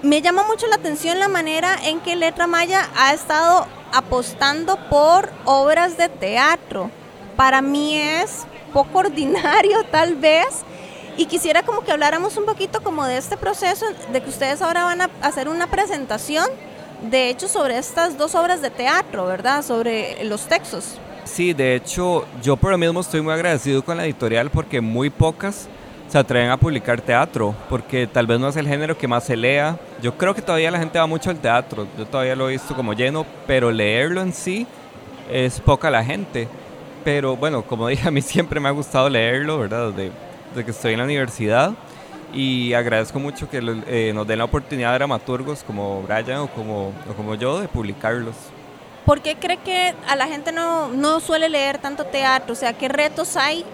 Me 0.02 0.22
llama 0.22 0.44
mucho 0.44 0.66
la 0.66 0.78
atención 0.78 1.20
la 1.20 1.28
manera 1.28 1.78
en 1.84 2.00
que 2.00 2.16
Letra 2.16 2.48
Maya 2.48 2.90
ha 2.98 3.14
estado 3.14 3.68
apostando 3.94 4.78
por 4.90 5.30
obras 5.46 5.96
de 5.96 6.10
teatro. 6.10 6.90
Para 7.36 7.62
mí 7.62 7.98
es 7.98 8.48
poco 8.74 9.00
ordinario 9.00 9.84
tal 9.92 10.16
vez. 10.16 10.64
Y 11.18 11.26
quisiera 11.26 11.64
como 11.64 11.82
que 11.82 11.92
habláramos 11.92 12.38
un 12.38 12.46
poquito 12.46 12.82
como 12.82 13.06
de 13.06 13.18
este 13.18 13.38
proceso, 13.38 13.86
de 14.12 14.22
que 14.22 14.30
ustedes 14.30 14.62
ahora 14.62 14.86
van 14.86 15.02
a 15.02 15.10
hacer 15.22 15.50
una 15.50 15.68
presentación, 15.68 16.46
de 17.02 17.30
hecho, 17.30 17.48
sobre 17.48 17.78
estas 17.78 18.18
dos 18.18 18.36
obras 18.36 18.62
de 18.62 18.70
teatro, 18.70 19.26
¿verdad? 19.26 19.64
Sobre 19.64 20.24
los 20.24 20.48
textos. 20.48 20.98
Sí, 21.26 21.54
de 21.54 21.76
hecho, 21.76 22.26
yo 22.42 22.58
por 22.58 22.72
lo 22.72 22.78
mismo 22.78 23.00
estoy 23.00 23.22
muy 23.22 23.34
agradecido 23.34 23.84
con 23.84 23.98
la 23.98 24.06
editorial 24.06 24.50
porque 24.50 24.82
muy 24.82 25.10
pocas 25.10 25.68
se 26.12 26.18
atreven 26.18 26.50
a 26.50 26.58
publicar 26.58 27.00
teatro, 27.00 27.56
porque 27.70 28.06
tal 28.06 28.28
vez 28.28 28.38
no 28.40 28.50
es 28.50 28.58
el 28.58 28.68
género 28.68 28.98
que 28.98 29.08
más 29.08 29.24
se 29.24 29.38
lea. 29.38 29.78
Yo 30.02 30.18
creo 30.18 30.36
que 30.36 30.42
todavía 30.42 30.70
la 30.70 30.80
gente 30.80 31.00
va 31.00 31.06
mucho 31.06 31.30
al 31.30 31.40
teatro, 31.40 31.88
yo 31.98 32.06
todavía 32.06 32.36
lo 32.36 32.50
he 32.50 32.54
visto 32.54 32.76
como 32.76 32.94
lleno, 32.94 33.26
pero 33.48 33.72
leerlo 33.72 34.22
en 34.22 34.34
sí 34.34 34.68
es 35.32 35.62
poca 35.62 35.90
la 35.90 36.04
gente. 36.04 36.50
Pero 37.06 37.38
bueno, 37.38 37.62
como 37.62 37.88
dije, 37.90 38.08
a 38.08 38.12
mí 38.12 38.22
siempre 38.22 38.60
me 38.60 38.68
ha 38.68 38.72
gustado 38.72 39.10
leerlo, 39.10 39.60
¿verdad? 39.60 39.92
Desde, 39.92 40.12
desde 40.52 40.66
que 40.66 40.72
estoy 40.72 40.94
en 40.94 41.00
la 41.00 41.06
universidad. 41.06 41.74
Y 42.34 42.74
agradezco 42.74 43.20
mucho 43.20 43.50
que 43.50 43.60
eh, 43.88 44.12
nos 44.14 44.26
den 44.26 44.38
la 44.38 44.46
oportunidad 44.46 44.92
de 44.92 45.00
dramaturgos 45.00 45.64
como 45.64 46.02
Brian 46.04 46.40
o 46.40 46.48
como, 46.48 46.94
o 47.10 47.14
como 47.16 47.36
yo 47.36 47.60
de 47.60 47.68
publicarlos. 47.68 48.36
¿Por 49.06 49.22
qué 49.22 49.36
cree 49.36 49.58
que 49.58 49.94
a 50.08 50.16
la 50.16 50.28
gente 50.28 50.52
no, 50.52 50.88
no 50.90 51.20
suele 51.20 51.50
leer 51.50 51.80
tanto 51.80 52.06
teatro? 52.06 52.54
O 52.54 52.56
sea, 52.56 52.74
¿qué 52.74 52.88
retos 52.88 53.36
hay 53.36 53.66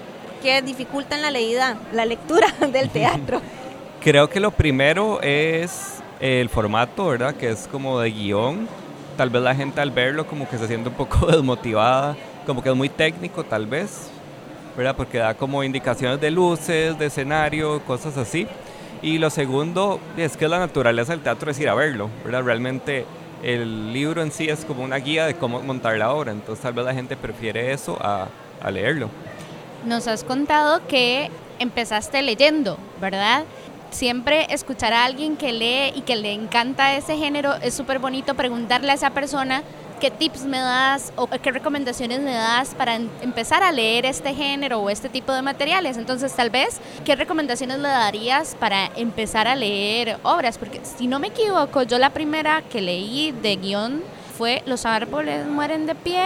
que 0.41 0.61
dificultan 0.61 1.21
la 1.21 1.31
leída, 1.31 1.77
la 1.93 2.05
lectura 2.05 2.47
del 2.71 2.89
teatro? 2.89 3.41
Creo 4.01 4.29
que 4.29 4.39
lo 4.39 4.51
primero 4.51 5.21
es 5.21 6.01
el 6.19 6.49
formato, 6.49 7.07
¿verdad? 7.07 7.35
Que 7.35 7.49
es 7.49 7.67
como 7.67 7.99
de 7.99 8.11
guion. 8.11 8.67
Tal 9.17 9.29
vez 9.29 9.41
la 9.41 9.55
gente 9.55 9.81
al 9.81 9.91
verlo 9.91 10.25
como 10.27 10.47
que 10.47 10.57
se 10.57 10.67
siente 10.67 10.89
un 10.89 10.95
poco 10.95 11.25
desmotivada, 11.31 12.15
como 12.45 12.63
que 12.63 12.69
es 12.69 12.75
muy 12.75 12.89
técnico 12.89 13.43
tal 13.43 13.65
vez, 13.65 14.09
¿verdad? 14.77 14.95
Porque 14.95 15.17
da 15.17 15.33
como 15.33 15.63
indicaciones 15.63 16.21
de 16.21 16.29
luces, 16.29 16.97
de 16.99 17.07
escenario, 17.07 17.83
cosas 17.83 18.15
así. 18.15 18.47
Y 19.01 19.17
lo 19.17 19.29
segundo 19.31 19.99
es 20.15 20.37
que 20.37 20.47
la 20.47 20.59
naturaleza 20.59 21.11
del 21.13 21.21
teatro 21.21 21.49
es 21.51 21.59
ir 21.59 21.67
a 21.67 21.73
verlo, 21.73 22.09
¿verdad? 22.23 22.43
Realmente 22.43 23.05
el 23.43 23.91
libro 23.91 24.21
en 24.21 24.31
sí 24.31 24.47
es 24.47 24.65
como 24.65 24.83
una 24.83 24.97
guía 24.97 25.25
de 25.25 25.35
cómo 25.35 25.61
montar 25.61 25.97
la 25.97 26.11
obra, 26.11 26.31
entonces 26.31 26.63
tal 26.63 26.73
vez 26.73 26.85
la 26.85 26.93
gente 26.93 27.17
prefiere 27.17 27.73
eso 27.73 27.97
a, 28.01 28.27
a 28.61 28.71
leerlo. 28.71 29.09
Nos 29.85 30.07
has 30.07 30.23
contado 30.23 30.81
que 30.87 31.29
empezaste 31.59 32.21
leyendo, 32.21 32.77
¿verdad? 32.99 33.43
Siempre 33.91 34.47
escuchar 34.49 34.93
a 34.93 35.05
alguien 35.05 35.37
que 35.37 35.53
lee 35.53 35.93
y 35.95 36.01
que 36.01 36.15
le 36.15 36.33
encanta 36.33 36.95
ese 36.95 37.17
género 37.17 37.55
es 37.55 37.73
súper 37.73 37.99
bonito 37.99 38.33
preguntarle 38.33 38.91
a 38.91 38.95
esa 38.95 39.11
persona 39.11 39.63
¿qué 39.99 40.11
tips 40.11 40.45
me 40.45 40.59
das 40.59 41.11
o 41.15 41.27
qué 41.27 41.51
recomendaciones 41.51 42.19
me 42.21 42.33
das 42.33 42.75
para 42.75 42.95
em- 42.95 43.09
empezar 43.21 43.63
a 43.63 43.71
leer 43.71 44.05
este 44.05 44.33
género 44.33 44.79
o 44.79 44.89
este 44.89 45.09
tipo 45.09 45.31
de 45.33 45.41
materiales? 45.41 45.97
Entonces, 45.97 46.33
tal 46.33 46.49
vez, 46.49 46.79
¿qué 47.05 47.15
recomendaciones 47.15 47.79
le 47.79 47.87
darías 47.87 48.55
para 48.59 48.87
empezar 48.95 49.47
a 49.47 49.55
leer 49.55 50.17
obras? 50.23 50.57
Porque 50.57 50.81
si 50.83 51.07
no 51.07 51.19
me 51.19 51.27
equivoco, 51.27 51.83
yo 51.83 51.97
la 51.99 52.11
primera 52.11 52.61
que 52.61 52.81
leí 52.81 53.31
de 53.31 53.55
guion 53.55 54.03
fue 54.37 54.61
Los 54.65 54.85
árboles 54.85 55.47
mueren 55.47 55.85
de 55.87 55.95
pie. 55.95 56.23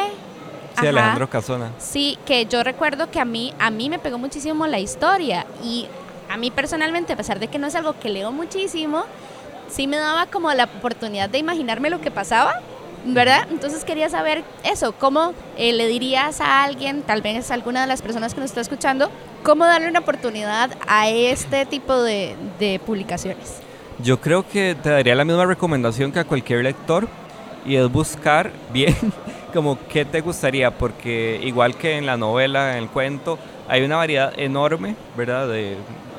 Sí, 0.74 0.80
Ajá. 0.88 0.90
Alejandro 0.90 1.30
Casona. 1.30 1.72
Sí, 1.80 2.18
que 2.26 2.46
yo 2.46 2.64
recuerdo 2.64 3.10
que 3.10 3.20
a 3.20 3.26
mí, 3.26 3.54
a 3.60 3.70
mí 3.70 3.90
me 3.90 4.00
pegó 4.00 4.18
muchísimo 4.18 4.68
la 4.68 4.80
historia 4.80 5.46
y 5.64 5.88
a 6.30 6.38
mí 6.38 6.50
personalmente, 6.52 7.14
a 7.14 7.18
pesar 7.18 7.40
de 7.40 7.48
que 7.48 7.58
no 7.60 7.68
es 7.68 7.76
algo 7.76 7.98
que 8.00 8.10
leo 8.10 8.32
muchísimo, 8.32 9.04
sí 9.70 9.88
me 9.88 9.98
daba 9.98 10.26
como 10.28 10.52
la 10.54 10.66
oportunidad 10.66 11.30
de 11.30 11.38
imaginarme 11.40 11.90
lo 11.90 12.00
que 12.02 12.12
pasaba, 12.12 12.62
¿verdad? 13.06 13.48
Entonces 13.50 13.84
quería 13.84 14.10
saber 14.10 14.44
eso, 14.64 14.94
cómo 14.94 15.34
eh, 15.58 15.74
le 15.74 15.88
dirías 15.88 16.42
a 16.42 16.64
alguien, 16.64 17.02
tal 17.02 17.22
vez 17.22 17.52
a 17.52 17.54
alguna 17.56 17.82
de 17.82 17.88
las 17.88 18.02
personas 18.02 18.34
que 18.34 18.42
nos 18.42 18.50
está 18.52 18.62
escuchando, 18.62 19.10
cómo 19.44 19.66
darle 19.66 19.88
una 19.90 20.00
oportunidad 20.00 20.72
a 20.88 21.10
este 21.10 21.66
tipo 21.66 22.02
de, 22.04 22.36
de 22.60 22.80
publicaciones. 22.86 23.60
Yo 24.04 24.20
creo 24.20 24.48
que 24.48 24.76
te 24.82 24.90
daría 24.90 25.16
la 25.16 25.26
misma 25.26 25.46
recomendación 25.46 26.12
que 26.12 26.20
a 26.20 26.24
cualquier 26.24 26.64
lector 26.64 27.08
y 27.66 27.76
es 27.76 27.92
buscar 27.92 28.52
bien 28.74 28.96
como 29.54 29.78
qué 29.90 30.06
te 30.06 30.22
gustaría, 30.22 30.72
porque 30.72 31.40
igual 31.44 31.76
que 31.76 31.98
en 31.98 32.06
la 32.06 32.18
novela, 32.18 32.72
en 32.78 32.84
el 32.84 32.90
cuento, 32.90 33.38
hay 33.68 33.84
una 33.84 33.98
variedad 33.98 34.32
enorme, 34.40 34.96
¿verdad? 35.18 35.48
De 35.48 35.76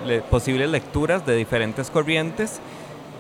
le- 0.07 0.21
posibles 0.21 0.69
lecturas 0.71 1.25
de 1.25 1.37
diferentes 1.37 1.91
corrientes 1.91 2.61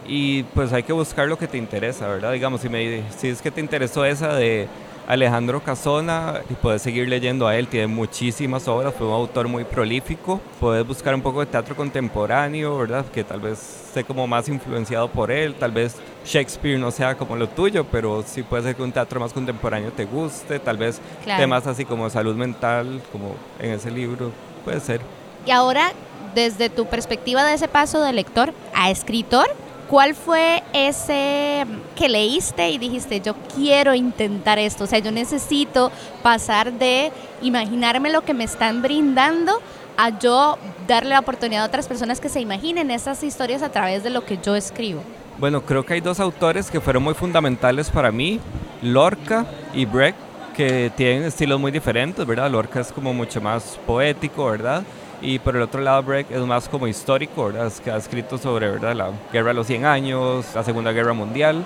y 0.06 0.42
pues 0.44 0.72
hay 0.72 0.82
que 0.82 0.92
buscar 0.92 1.28
lo 1.28 1.38
que 1.38 1.46
te 1.48 1.58
interesa, 1.58 2.06
¿verdad? 2.08 2.32
Digamos, 2.32 2.60
si, 2.60 2.68
me, 2.68 3.02
si 3.16 3.28
es 3.28 3.40
que 3.42 3.50
te 3.50 3.60
interesó 3.60 4.04
esa 4.04 4.34
de 4.34 4.68
Alejandro 5.06 5.60
Casona, 5.60 6.40
y 6.48 6.54
puedes 6.54 6.80
seguir 6.82 7.08
leyendo 7.08 7.46
a 7.48 7.56
él, 7.56 7.66
tiene 7.66 7.88
muchísimas 7.88 8.68
obras, 8.68 8.94
fue 8.96 9.06
un 9.06 9.12
autor 9.14 9.48
muy 9.48 9.64
prolífico, 9.64 10.40
puedes 10.60 10.86
buscar 10.86 11.14
un 11.14 11.20
poco 11.22 11.40
de 11.40 11.46
teatro 11.46 11.74
contemporáneo, 11.74 12.78
¿verdad? 12.78 13.04
Que 13.12 13.24
tal 13.24 13.40
vez 13.40 13.82
esté 13.88 14.04
como 14.04 14.26
más 14.26 14.48
influenciado 14.48 15.08
por 15.08 15.30
él, 15.32 15.54
tal 15.56 15.72
vez 15.72 15.96
Shakespeare 16.24 16.78
no 16.78 16.90
sea 16.92 17.16
como 17.16 17.34
lo 17.36 17.48
tuyo, 17.48 17.84
pero 17.84 18.22
sí 18.24 18.42
puede 18.44 18.62
ser 18.62 18.76
que 18.76 18.82
un 18.82 18.92
teatro 18.92 19.18
más 19.18 19.32
contemporáneo 19.32 19.90
te 19.90 20.04
guste, 20.04 20.58
tal 20.60 20.76
vez 20.76 21.00
Claro. 21.24 21.40
temas 21.40 21.66
así 21.66 21.84
como 21.84 22.08
salud 22.08 22.36
mental, 22.36 23.02
como 23.10 23.34
en 23.58 23.72
ese 23.72 23.90
libro, 23.90 24.30
puede 24.64 24.78
ser. 24.80 25.00
Y 25.44 25.50
ahora, 25.50 25.90
desde 26.36 26.70
tu 26.70 26.86
perspectiva 26.86 27.44
de 27.44 27.54
ese 27.54 27.66
paso 27.66 28.00
de 28.00 28.12
lector 28.12 28.54
a 28.72 28.90
escritor, 28.90 29.46
¿cuál 29.92 30.14
fue 30.14 30.62
ese 30.72 31.66
que 31.96 32.08
leíste 32.08 32.70
y 32.70 32.78
dijiste, 32.78 33.20
yo 33.20 33.34
quiero 33.54 33.92
intentar 33.92 34.58
esto? 34.58 34.84
O 34.84 34.86
sea, 34.86 35.00
yo 35.00 35.12
necesito 35.12 35.92
pasar 36.22 36.72
de 36.72 37.12
imaginarme 37.42 38.10
lo 38.10 38.22
que 38.22 38.32
me 38.32 38.44
están 38.44 38.80
brindando 38.80 39.52
a 39.98 40.18
yo 40.18 40.56
darle 40.88 41.10
la 41.10 41.18
oportunidad 41.18 41.64
a 41.64 41.66
otras 41.66 41.88
personas 41.88 42.20
que 42.20 42.30
se 42.30 42.40
imaginen 42.40 42.90
esas 42.90 43.22
historias 43.22 43.62
a 43.62 43.68
través 43.68 44.02
de 44.02 44.08
lo 44.08 44.24
que 44.24 44.38
yo 44.38 44.56
escribo. 44.56 45.02
Bueno, 45.36 45.60
creo 45.60 45.84
que 45.84 45.92
hay 45.92 46.00
dos 46.00 46.20
autores 46.20 46.70
que 46.70 46.80
fueron 46.80 47.02
muy 47.02 47.12
fundamentales 47.12 47.90
para 47.90 48.10
mí, 48.10 48.40
Lorca 48.80 49.44
y 49.74 49.84
Brecht, 49.84 50.16
que 50.56 50.90
tienen 50.96 51.24
estilos 51.24 51.60
muy 51.60 51.70
diferentes, 51.70 52.26
¿verdad? 52.26 52.50
Lorca 52.50 52.80
es 52.80 52.90
como 52.92 53.12
mucho 53.12 53.42
más 53.42 53.78
poético, 53.86 54.46
¿verdad? 54.46 54.84
Y 55.22 55.38
por 55.38 55.56
el 55.56 55.62
otro 55.62 55.80
lado, 55.80 56.02
Brecht 56.02 56.30
es 56.32 56.40
más 56.40 56.68
como 56.68 56.88
histórico, 56.88 57.46
¿verdad? 57.46 57.72
Que 57.82 57.90
ha 57.90 57.96
escrito 57.96 58.36
sobre, 58.36 58.68
¿verdad? 58.70 58.94
La 58.94 59.10
guerra 59.32 59.48
de 59.48 59.54
los 59.54 59.66
100 59.68 59.84
años, 59.86 60.46
la 60.54 60.64
Segunda 60.64 60.90
Guerra 60.92 61.12
Mundial. 61.12 61.64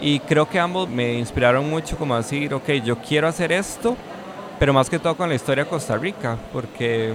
Y 0.00 0.20
creo 0.20 0.48
que 0.48 0.58
ambos 0.58 0.88
me 0.88 1.14
inspiraron 1.14 1.68
mucho 1.68 1.96
como 1.98 2.14
a 2.14 2.18
decir, 2.18 2.54
ok, 2.54 2.70
yo 2.84 2.96
quiero 2.98 3.26
hacer 3.26 3.52
esto, 3.52 3.96
pero 4.58 4.72
más 4.72 4.88
que 4.88 4.98
todo 4.98 5.16
con 5.16 5.28
la 5.28 5.34
historia 5.34 5.64
de 5.64 5.70
Costa 5.70 5.96
Rica, 5.96 6.36
porque 6.52 7.14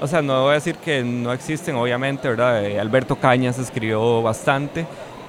o 0.00 0.06
sea, 0.06 0.22
no 0.22 0.44
voy 0.44 0.52
a 0.52 0.54
decir 0.54 0.76
que 0.76 1.02
no 1.02 1.30
existen, 1.32 1.76
obviamente, 1.76 2.26
¿verdad? 2.26 2.64
Eh, 2.64 2.80
Alberto 2.80 3.16
Cañas 3.16 3.58
escribió 3.58 4.22
bastante, 4.22 4.86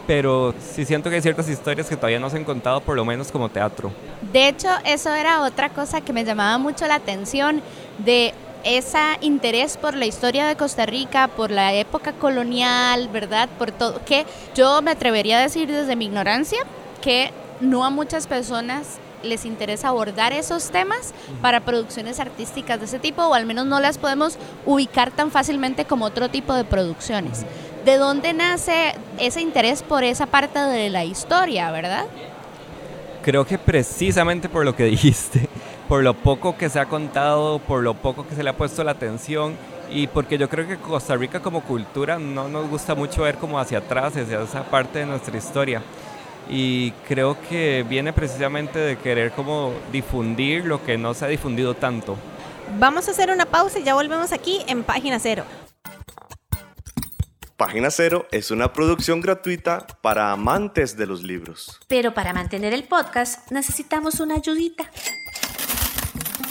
pero 0.07 0.53
sí 0.61 0.85
siento 0.85 1.09
que 1.09 1.17
hay 1.17 1.21
ciertas 1.21 1.49
historias 1.49 1.89
que 1.89 1.97
todavía 1.97 2.19
no 2.19 2.29
se 2.29 2.37
han 2.37 2.45
contado, 2.45 2.79
por 2.79 2.95
lo 2.95 3.03
menos 3.03 3.31
como 3.31 3.49
teatro. 3.49 3.91
De 4.31 4.47
hecho, 4.47 4.69
eso 4.85 5.13
era 5.13 5.41
otra 5.41 5.69
cosa 5.69 5.99
que 5.99 6.13
me 6.13 6.23
llamaba 6.23 6.57
mucho 6.57 6.87
la 6.87 6.95
atención 6.95 7.61
de 7.97 8.33
ese 8.63 8.99
interés 9.21 9.77
por 9.77 9.95
la 9.95 10.05
historia 10.05 10.47
de 10.47 10.55
Costa 10.55 10.85
Rica, 10.85 11.27
por 11.27 11.51
la 11.51 11.73
época 11.73 12.13
colonial, 12.13 13.09
¿verdad? 13.09 13.49
Por 13.57 13.71
todo, 13.71 14.03
que 14.05 14.25
yo 14.55 14.81
me 14.81 14.91
atrevería 14.91 15.39
a 15.39 15.41
decir 15.41 15.71
desde 15.71 15.95
mi 15.95 16.05
ignorancia 16.05 16.59
que 17.01 17.31
no 17.59 17.85
a 17.85 17.89
muchas 17.89 18.27
personas 18.27 18.99
les 19.23 19.45
interesa 19.45 19.89
abordar 19.89 20.33
esos 20.33 20.71
temas 20.71 21.13
para 21.41 21.61
producciones 21.61 22.19
artísticas 22.19 22.79
de 22.79 22.85
ese 22.85 22.99
tipo 22.99 23.23
o 23.23 23.33
al 23.33 23.45
menos 23.45 23.65
no 23.65 23.79
las 23.79 23.97
podemos 23.97 24.37
ubicar 24.65 25.11
tan 25.11 25.31
fácilmente 25.31 25.85
como 25.85 26.05
otro 26.05 26.29
tipo 26.29 26.53
de 26.53 26.63
producciones. 26.63 27.45
¿De 27.85 27.97
dónde 27.97 28.33
nace 28.33 28.95
ese 29.17 29.41
interés 29.41 29.83
por 29.83 30.03
esa 30.03 30.25
parte 30.27 30.59
de 30.59 30.89
la 30.89 31.03
historia, 31.03 31.71
verdad? 31.71 32.05
Creo 33.23 33.45
que 33.45 33.57
precisamente 33.57 34.49
por 34.49 34.65
lo 34.65 34.75
que 34.75 34.83
dijiste, 34.85 35.47
por 35.91 36.03
lo 36.03 36.13
poco 36.13 36.55
que 36.55 36.69
se 36.69 36.79
ha 36.79 36.85
contado, 36.85 37.59
por 37.59 37.83
lo 37.83 37.95
poco 37.95 38.25
que 38.25 38.33
se 38.33 38.43
le 38.43 38.49
ha 38.49 38.55
puesto 38.55 38.81
la 38.81 38.91
atención 38.91 39.57
y 39.89 40.07
porque 40.07 40.37
yo 40.37 40.47
creo 40.47 40.65
que 40.65 40.77
Costa 40.77 41.17
Rica 41.17 41.41
como 41.41 41.63
cultura 41.63 42.17
no 42.17 42.47
nos 42.47 42.69
gusta 42.69 42.95
mucho 42.95 43.23
ver 43.23 43.35
como 43.35 43.59
hacia 43.59 43.79
atrás, 43.79 44.15
hacia 44.15 44.41
esa 44.41 44.63
parte 44.63 44.99
de 44.99 45.05
nuestra 45.05 45.37
historia. 45.37 45.83
Y 46.49 46.91
creo 47.09 47.35
que 47.49 47.85
viene 47.89 48.13
precisamente 48.13 48.79
de 48.79 48.97
querer 48.99 49.33
como 49.33 49.73
difundir 49.91 50.63
lo 50.63 50.81
que 50.81 50.97
no 50.97 51.13
se 51.13 51.25
ha 51.25 51.27
difundido 51.27 51.73
tanto. 51.73 52.15
Vamos 52.79 53.09
a 53.09 53.11
hacer 53.11 53.29
una 53.29 53.45
pausa 53.45 53.79
y 53.79 53.83
ya 53.83 53.93
volvemos 53.93 54.31
aquí 54.31 54.61
en 54.67 54.83
Página 54.83 55.19
Cero. 55.19 55.43
Página 57.57 57.91
Cero 57.91 58.27
es 58.31 58.49
una 58.49 58.71
producción 58.71 59.19
gratuita 59.19 59.85
para 60.01 60.31
amantes 60.31 60.95
de 60.95 61.05
los 61.05 61.21
libros. 61.21 61.81
Pero 61.89 62.13
para 62.13 62.31
mantener 62.31 62.73
el 62.73 62.85
podcast 62.85 63.51
necesitamos 63.51 64.21
una 64.21 64.35
ayudita. 64.35 64.89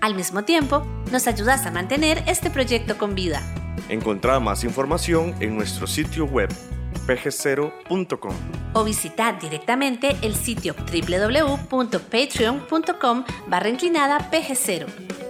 Al 0.00 0.14
mismo 0.14 0.44
tiempo, 0.44 0.86
nos 1.10 1.26
ayudas 1.26 1.66
a 1.66 1.72
mantener 1.72 2.22
este 2.26 2.50
proyecto 2.50 2.98
con 2.98 3.14
vida. 3.14 3.40
Encontrá 3.88 4.38
más 4.38 4.64
información 4.64 5.34
en 5.40 5.56
nuestro 5.56 5.86
sitio 5.86 6.26
web 6.26 6.50
pg0.com. 7.06 8.34
O 8.74 8.84
visitar 8.84 9.40
directamente 9.40 10.14
el 10.22 10.34
sitio 10.34 10.74
www.patreon.com 10.74 13.24
barra 13.48 13.68
inclinada 13.68 14.30
pg0. 14.30 15.27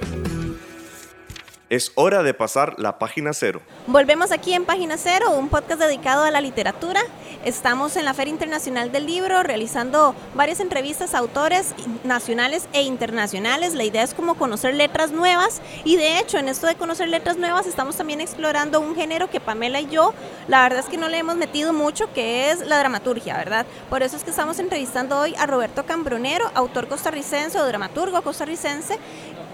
Es 1.70 1.92
hora 1.96 2.22
de 2.22 2.32
pasar 2.32 2.76
la 2.78 2.98
página 2.98 3.34
cero. 3.34 3.60
Volvemos 3.86 4.32
aquí 4.32 4.54
en 4.54 4.64
Página 4.64 4.96
Cero, 4.96 5.32
un 5.32 5.50
podcast 5.50 5.82
dedicado 5.82 6.24
a 6.24 6.30
la 6.30 6.40
literatura. 6.40 7.00
Estamos 7.44 7.96
en 7.96 8.06
la 8.06 8.14
Feria 8.14 8.32
Internacional 8.32 8.90
del 8.90 9.04
Libro 9.04 9.42
realizando 9.42 10.14
varias 10.34 10.60
entrevistas 10.60 11.14
a 11.14 11.18
autores 11.18 11.74
nacionales 12.04 12.70
e 12.72 12.84
internacionales. 12.84 13.74
La 13.74 13.84
idea 13.84 14.02
es 14.02 14.14
como 14.14 14.36
conocer 14.36 14.72
letras 14.72 15.10
nuevas 15.10 15.60
y 15.84 15.96
de 15.96 16.18
hecho 16.18 16.38
en 16.38 16.48
esto 16.48 16.66
de 16.66 16.74
conocer 16.74 17.10
letras 17.10 17.36
nuevas 17.36 17.66
estamos 17.66 17.96
también 17.96 18.22
explorando 18.22 18.80
un 18.80 18.94
género 18.94 19.28
que 19.28 19.38
Pamela 19.38 19.82
y 19.82 19.88
yo 19.88 20.14
la 20.48 20.62
verdad 20.62 20.80
es 20.80 20.86
que 20.86 20.96
no 20.96 21.10
le 21.10 21.18
hemos 21.18 21.36
metido 21.36 21.74
mucho 21.74 22.10
que 22.14 22.50
es 22.50 22.66
la 22.66 22.78
dramaturgia, 22.78 23.36
¿verdad? 23.36 23.66
Por 23.90 24.02
eso 24.02 24.16
es 24.16 24.24
que 24.24 24.30
estamos 24.30 24.58
entrevistando 24.58 25.18
hoy 25.18 25.34
a 25.36 25.46
Roberto 25.46 25.84
Cambronero, 25.84 26.50
autor 26.54 26.88
costarricense 26.88 27.60
o 27.60 27.66
dramaturgo 27.66 28.22
costarricense 28.22 28.98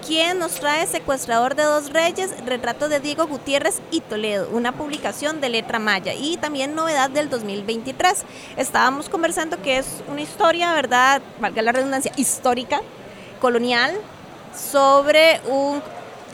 quien 0.07 0.39
nos 0.39 0.53
trae 0.57 0.87
Secuestrador 0.87 1.55
de 1.55 1.63
dos 1.63 1.91
Reyes, 1.91 2.31
retrato 2.45 2.89
de 2.89 3.01
Diego 3.01 3.27
Gutiérrez 3.27 3.81
y 3.91 4.01
Toledo, 4.01 4.49
una 4.51 4.73
publicación 4.73 5.41
de 5.41 5.49
letra 5.49 5.79
maya 5.79 6.13
y 6.13 6.37
también 6.37 6.75
novedad 6.75 7.09
del 7.09 7.31
2023. 7.31 8.25
Estábamos 8.59 9.09
conversando 9.09 9.63
que 9.63 9.79
es 9.79 10.03
una 10.09 10.21
historia, 10.21 10.75
¿verdad? 10.75 11.23
Valga 11.41 11.63
la 11.63 11.73
redundancia, 11.73 12.13
histórica, 12.17 12.83
colonial, 13.41 13.95
sobre 14.55 15.41
un, 15.49 15.83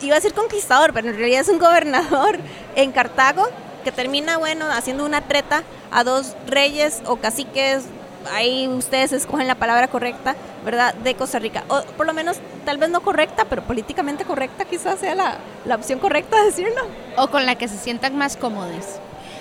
iba 0.03 0.17
a 0.17 0.19
decir 0.19 0.35
conquistador, 0.35 0.93
pero 0.93 1.09
en 1.09 1.17
realidad 1.17 1.43
es 1.43 1.49
un 1.49 1.59
gobernador 1.59 2.39
en 2.75 2.91
Cartago 2.91 3.47
que 3.85 3.93
termina, 3.93 4.37
bueno, 4.39 4.67
haciendo 4.67 5.05
una 5.05 5.21
treta 5.23 5.63
a 5.93 6.03
dos 6.03 6.35
reyes 6.47 7.03
o 7.07 7.17
caciques, 7.17 7.85
ahí 8.33 8.69
ustedes 8.69 9.13
escogen 9.13 9.47
la 9.47 9.55
palabra 9.55 9.89
correcta, 9.89 10.37
¿verdad? 10.65 10.95
De 10.95 11.15
Costa 11.15 11.39
Rica. 11.39 11.65
O 11.69 11.83
por 11.97 12.07
lo 12.07 12.13
menos, 12.13 12.39
tal 12.65 12.79
vez 12.79 12.91
no 12.91 13.01
correcta, 13.01 13.45
pero 13.47 13.63
políticamente 13.63 14.25
correcta 14.25 14.65
quizás 14.65 15.01
sea 15.01 15.15
la, 15.15 15.39
la 15.65 15.77
opción 15.77 15.99
correcta 15.99 16.39
de 16.41 16.47
decirlo. 16.47 16.83
O 17.17 17.29
con 17.29 17.47
la 17.47 17.57
que 17.57 17.69
se 17.69 17.79
sientan 17.79 18.17
más 18.17 18.37
cómodos. 18.37 18.85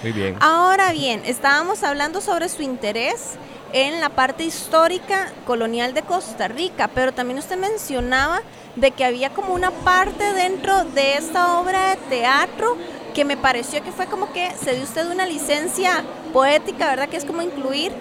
Muy 0.02 0.12
bien. 0.14 0.38
Ahora 0.40 0.92
bien, 0.92 1.22
estábamos 1.26 1.84
hablando 1.84 2.22
sobre 2.22 2.48
su 2.48 2.62
interés 2.62 3.38
en 3.74 4.00
la 4.00 4.10
parte 4.10 4.44
histórica 4.44 5.32
colonial 5.46 5.94
de 5.94 6.02
Costa 6.02 6.48
Rica, 6.48 6.90
pero 6.94 7.12
también 7.12 7.40
usted 7.40 7.58
mencionaba 7.58 8.42
de 8.76 8.92
que 8.92 9.04
había 9.04 9.30
como 9.32 9.54
una 9.54 9.72
parte 9.72 10.34
dentro 10.34 10.86
de 10.86 11.16
esta 11.16 11.60
obra 11.60 11.90
de 11.90 11.96
teatro 12.10 12.78
que 13.14 13.26
me 13.26 13.38
pareció 13.38 13.84
que 13.84 13.92
fue 13.92 14.06
como 14.06 14.32
que 14.32 14.52
se 14.64 14.74
dio 14.74 14.84
usted 14.84 15.10
una 15.12 15.26
licencia 15.26 16.04
poética, 16.32 16.88
¿verdad? 16.88 17.10
Que 17.10 17.18
es 17.18 17.26
como 17.26 17.42
incluir 17.42 17.92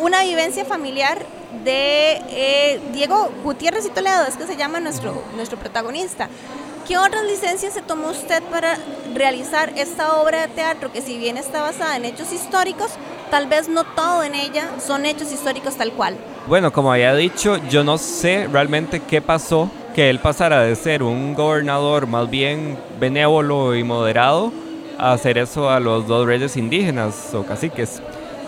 una 0.00 0.22
vivencia 0.22 0.64
familiar 0.64 1.24
de 1.64 2.20
eh, 2.30 2.80
Diego 2.92 3.30
Gutiérrez 3.42 3.86
y 3.86 3.90
Toledo, 3.90 4.24
es 4.26 4.36
que 4.36 4.46
se 4.46 4.56
llama 4.56 4.80
nuestro, 4.80 5.22
nuestro 5.34 5.58
protagonista. 5.58 6.28
¿Qué 6.86 6.98
otras 6.98 7.24
licencias 7.24 7.74
se 7.74 7.82
tomó 7.82 8.10
usted 8.10 8.42
para 8.44 8.78
realizar 9.12 9.72
esta 9.76 10.20
obra 10.20 10.42
de 10.42 10.48
teatro 10.48 10.92
que 10.92 11.02
si 11.02 11.18
bien 11.18 11.36
está 11.36 11.62
basada 11.62 11.96
en 11.96 12.04
hechos 12.04 12.32
históricos, 12.32 12.92
tal 13.28 13.48
vez 13.48 13.68
no 13.68 13.82
todo 13.82 14.22
en 14.22 14.36
ella 14.36 14.70
son 14.84 15.04
hechos 15.04 15.32
históricos 15.32 15.74
tal 15.74 15.92
cual? 15.92 16.16
Bueno, 16.46 16.72
como 16.72 16.92
había 16.92 17.12
dicho, 17.14 17.56
yo 17.68 17.82
no 17.82 17.98
sé 17.98 18.46
realmente 18.52 19.00
qué 19.00 19.20
pasó 19.20 19.68
que 19.96 20.10
él 20.10 20.20
pasara 20.20 20.60
de 20.60 20.76
ser 20.76 21.02
un 21.02 21.34
gobernador 21.34 22.06
más 22.06 22.30
bien 22.30 22.78
benévolo 23.00 23.74
y 23.74 23.82
moderado 23.82 24.52
a 24.96 25.12
hacer 25.12 25.38
eso 25.38 25.68
a 25.70 25.80
los 25.80 26.06
dos 26.06 26.24
reyes 26.26 26.56
indígenas 26.56 27.34
o 27.34 27.44
caciques. 27.44 28.00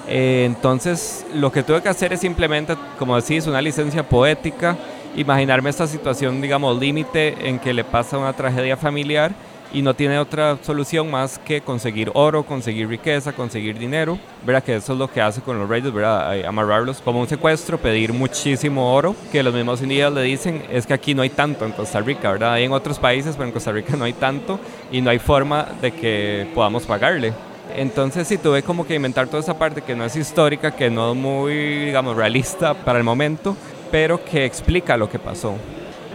Eh, 0.09 0.45
entonces, 0.47 1.27
lo 1.35 1.53
que 1.53 1.63
tuve 1.63 1.83
que 1.83 1.89
hacer 1.91 2.13
es 2.13 2.21
simplemente, 2.21 2.75
como 2.99 3.21
decís, 3.21 3.47
una 3.47 3.61
licencia 3.61 4.03
poética, 4.03 4.77
imaginarme 5.15 5.69
esta 5.69 5.87
situación, 5.87 6.41
digamos, 6.41 6.79
límite 6.79 7.49
en 7.49 7.59
que 7.59 7.75
le 7.75 7.85
pasa 7.85 8.17
una 8.17 8.33
tragedia 8.33 8.77
familiar 8.77 9.33
y 9.71 9.83
no 9.83 9.93
tiene 9.93 10.19
otra 10.19 10.57
solución 10.63 11.11
más 11.11 11.39
que 11.39 11.61
conseguir 11.61 12.11
oro, 12.15 12.43
conseguir 12.43 12.89
riqueza, 12.89 13.33
conseguir 13.33 13.79
dinero, 13.79 14.19
¿verdad? 14.47 14.63
Que 14.63 14.77
eso 14.77 14.95
es 14.95 14.99
lo 14.99 15.13
que 15.13 15.21
hace 15.21 15.43
con 15.43 15.59
los 15.59 15.69
reyes, 15.69 15.93
¿verdad? 15.93 16.43
Amarrarlos 16.47 17.03
como 17.03 17.21
un 17.21 17.29
secuestro, 17.29 17.77
pedir 17.77 18.15
muchísimo 18.15 18.95
oro, 18.95 19.15
que 19.31 19.43
los 19.43 19.53
mismos 19.53 19.83
indígenas 19.83 20.15
le 20.15 20.23
dicen, 20.23 20.63
es 20.71 20.87
que 20.87 20.95
aquí 20.95 21.15
no 21.15 21.21
hay 21.21 21.31
tanto 21.31 21.67
en 21.67 21.73
Costa 21.73 22.01
Rica, 22.01 22.33
¿verdad? 22.33 22.55
Hay 22.55 22.65
en 22.65 22.73
otros 22.73 22.99
países, 22.99 23.37
pero 23.37 23.47
en 23.47 23.53
Costa 23.53 23.73
Rica 23.73 23.95
no 23.95 24.05
hay 24.05 24.15
tanto 24.15 24.59
y 24.91 25.03
no 25.03 25.11
hay 25.11 25.19
forma 25.19 25.67
de 25.83 25.93
que 25.93 26.49
podamos 26.55 26.87
pagarle. 26.87 27.35
Entonces 27.77 28.27
sí 28.27 28.39
tuve 28.39 28.63
como 28.63 28.87
que 28.87 28.95
inventar 28.95 29.29
toda 29.29 29.41
esa 29.41 29.59
parte 29.59 29.83
que 29.83 29.95
no 29.95 30.05
es 30.05 30.17
histórica, 30.17 30.73
que 30.73 30.91
no 30.91 31.13
es 31.13 31.17
muy, 31.17 31.85
digamos, 31.87 32.17
realista 32.17 32.75
para 32.75 32.99
el 32.99 33.05
momento, 33.05 33.57
pero 33.91 34.25
que 34.25 34.45
explica 34.45 34.97
lo 34.97 35.09
que 35.09 35.19
pasó. 35.19 35.55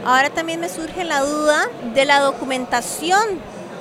Ahora 0.06 0.30
también 0.30 0.60
me 0.60 0.68
surge 0.68 1.04
la 1.06 1.22
duda 1.22 1.70
de 1.94 2.06
la 2.06 2.20
documentación 2.20 3.22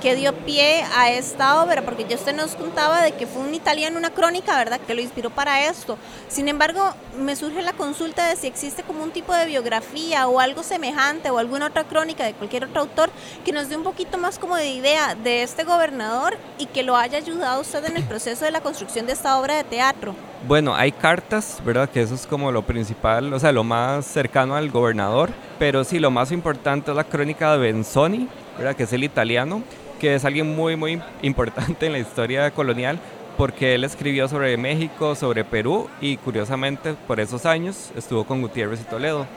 que 0.03 0.17
dio 0.17 0.35
pie 0.35 0.85
a 0.97 1.13
esta 1.13 1.63
obra, 1.63 1.83
porque 1.83 2.05
ya 2.05 2.17
usted 2.17 2.35
nos 2.35 2.57
contaba 2.57 3.03
de 3.03 3.13
que 3.13 3.29
fue 3.29 3.41
un 3.43 3.55
italiano, 3.55 3.97
una 3.97 4.11
crónica, 4.11 4.57
¿verdad?, 4.57 4.81
que 4.81 4.95
lo 4.95 5.01
inspiró 5.01 5.31
para 5.31 5.65
esto. 5.69 5.97
Sin 6.29 6.49
embargo, 6.49 6.93
me 7.17 7.37
surge 7.37 7.63
la 7.63 7.73
consulta 7.73 8.29
de 8.29 8.35
si 8.35 8.49
existe 8.49 8.83
como 8.83 9.05
un 9.05 9.13
tipo 9.13 9.33
de 9.33 9.47
biografía 9.47 10.27
o 10.27 10.41
algo 10.41 10.65
semejante 10.65 11.31
o 11.31 11.39
alguna 11.39 11.67
otra 11.67 11.85
crónica 11.85 12.25
de 12.25 12.33
cualquier 12.33 12.65
otro 12.65 12.81
autor 12.81 13.11
que 13.45 13.53
nos 13.53 13.69
dé 13.69 13.77
un 13.77 13.85
poquito 13.85 14.19
más 14.19 14.41
como 14.41 14.57
de 14.57 14.71
idea 14.71 15.15
de 15.15 15.45
este 15.45 15.63
gobernador 15.63 16.37
y 16.59 16.67
que 16.67 16.83
lo 16.83 16.97
haya 16.97 17.19
ayudado 17.19 17.61
usted 17.61 17.85
en 17.85 17.97
el 17.97 18.03
proceso 18.03 18.45
de 18.45 18.51
la 18.51 18.61
construcción 18.61 19.07
de 19.07 19.13
esta 19.13 19.39
obra 19.39 19.55
de 19.55 19.63
teatro. 19.63 20.17
Bueno, 20.49 20.75
hay 20.75 20.91
cartas, 20.91 21.63
¿verdad? 21.65 21.89
Que 21.89 22.03
eso 22.03 22.17
es 22.17 22.27
como 22.27 22.51
lo 22.51 22.63
principal, 22.63 23.33
o 23.33 23.39
sea, 23.39 23.53
lo 23.53 23.63
más 23.63 24.05
cercano 24.05 24.57
al 24.57 24.69
gobernador. 24.73 25.31
Pero 25.61 25.85
sí, 25.85 26.01
lo 26.01 26.11
más 26.11 26.33
importante 26.33 26.91
es 26.91 26.97
la 26.97 27.05
crónica 27.05 27.53
de 27.53 27.59
Benzoni, 27.59 28.29
¿verdad? 28.59 28.75
Que 28.75 28.83
es 28.83 28.93
el 28.93 29.05
italiano, 29.05 29.63
que 30.03 30.17
es 30.17 30.25
alguien 30.25 30.57
muy, 30.57 30.75
muy 30.75 31.01
importante 31.23 31.87
en 31.87 31.93
la 31.93 32.01
historia 32.01 32.51
colonial 32.51 32.99
porque 33.37 33.77
él 33.77 33.85
escribió 33.85 34.27
sobre 34.27 34.57
México, 34.57 35.15
sobre 35.15 35.45
Perú 35.45 35.89
y 36.01 36.17
curiosamente 36.17 36.95
por 37.07 37.21
esos 37.21 37.47
años 37.47 37.93
estuvo 37.97 38.25
con 38.25 38.41
Gutiérrez 38.41 38.81
y 38.81 38.85
Toledo. 38.85 39.29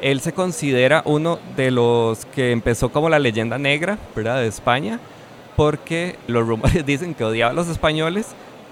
Él 0.00 0.22
se 0.22 0.32
considera 0.32 1.02
uno 1.04 1.38
de 1.56 1.70
los 1.70 2.24
que 2.24 2.52
empezó 2.52 2.90
como 2.90 3.10
la 3.10 3.18
leyenda 3.18 3.58
negra, 3.58 3.98
¿verdad? 4.16 4.40
De 4.40 4.46
España, 4.46 4.98
porque 5.56 6.16
los 6.26 6.48
rumores 6.48 6.86
dicen 6.86 7.12
que 7.12 7.24
odiaba 7.24 7.50
a 7.50 7.54
los 7.54 7.68
españoles 7.68 8.28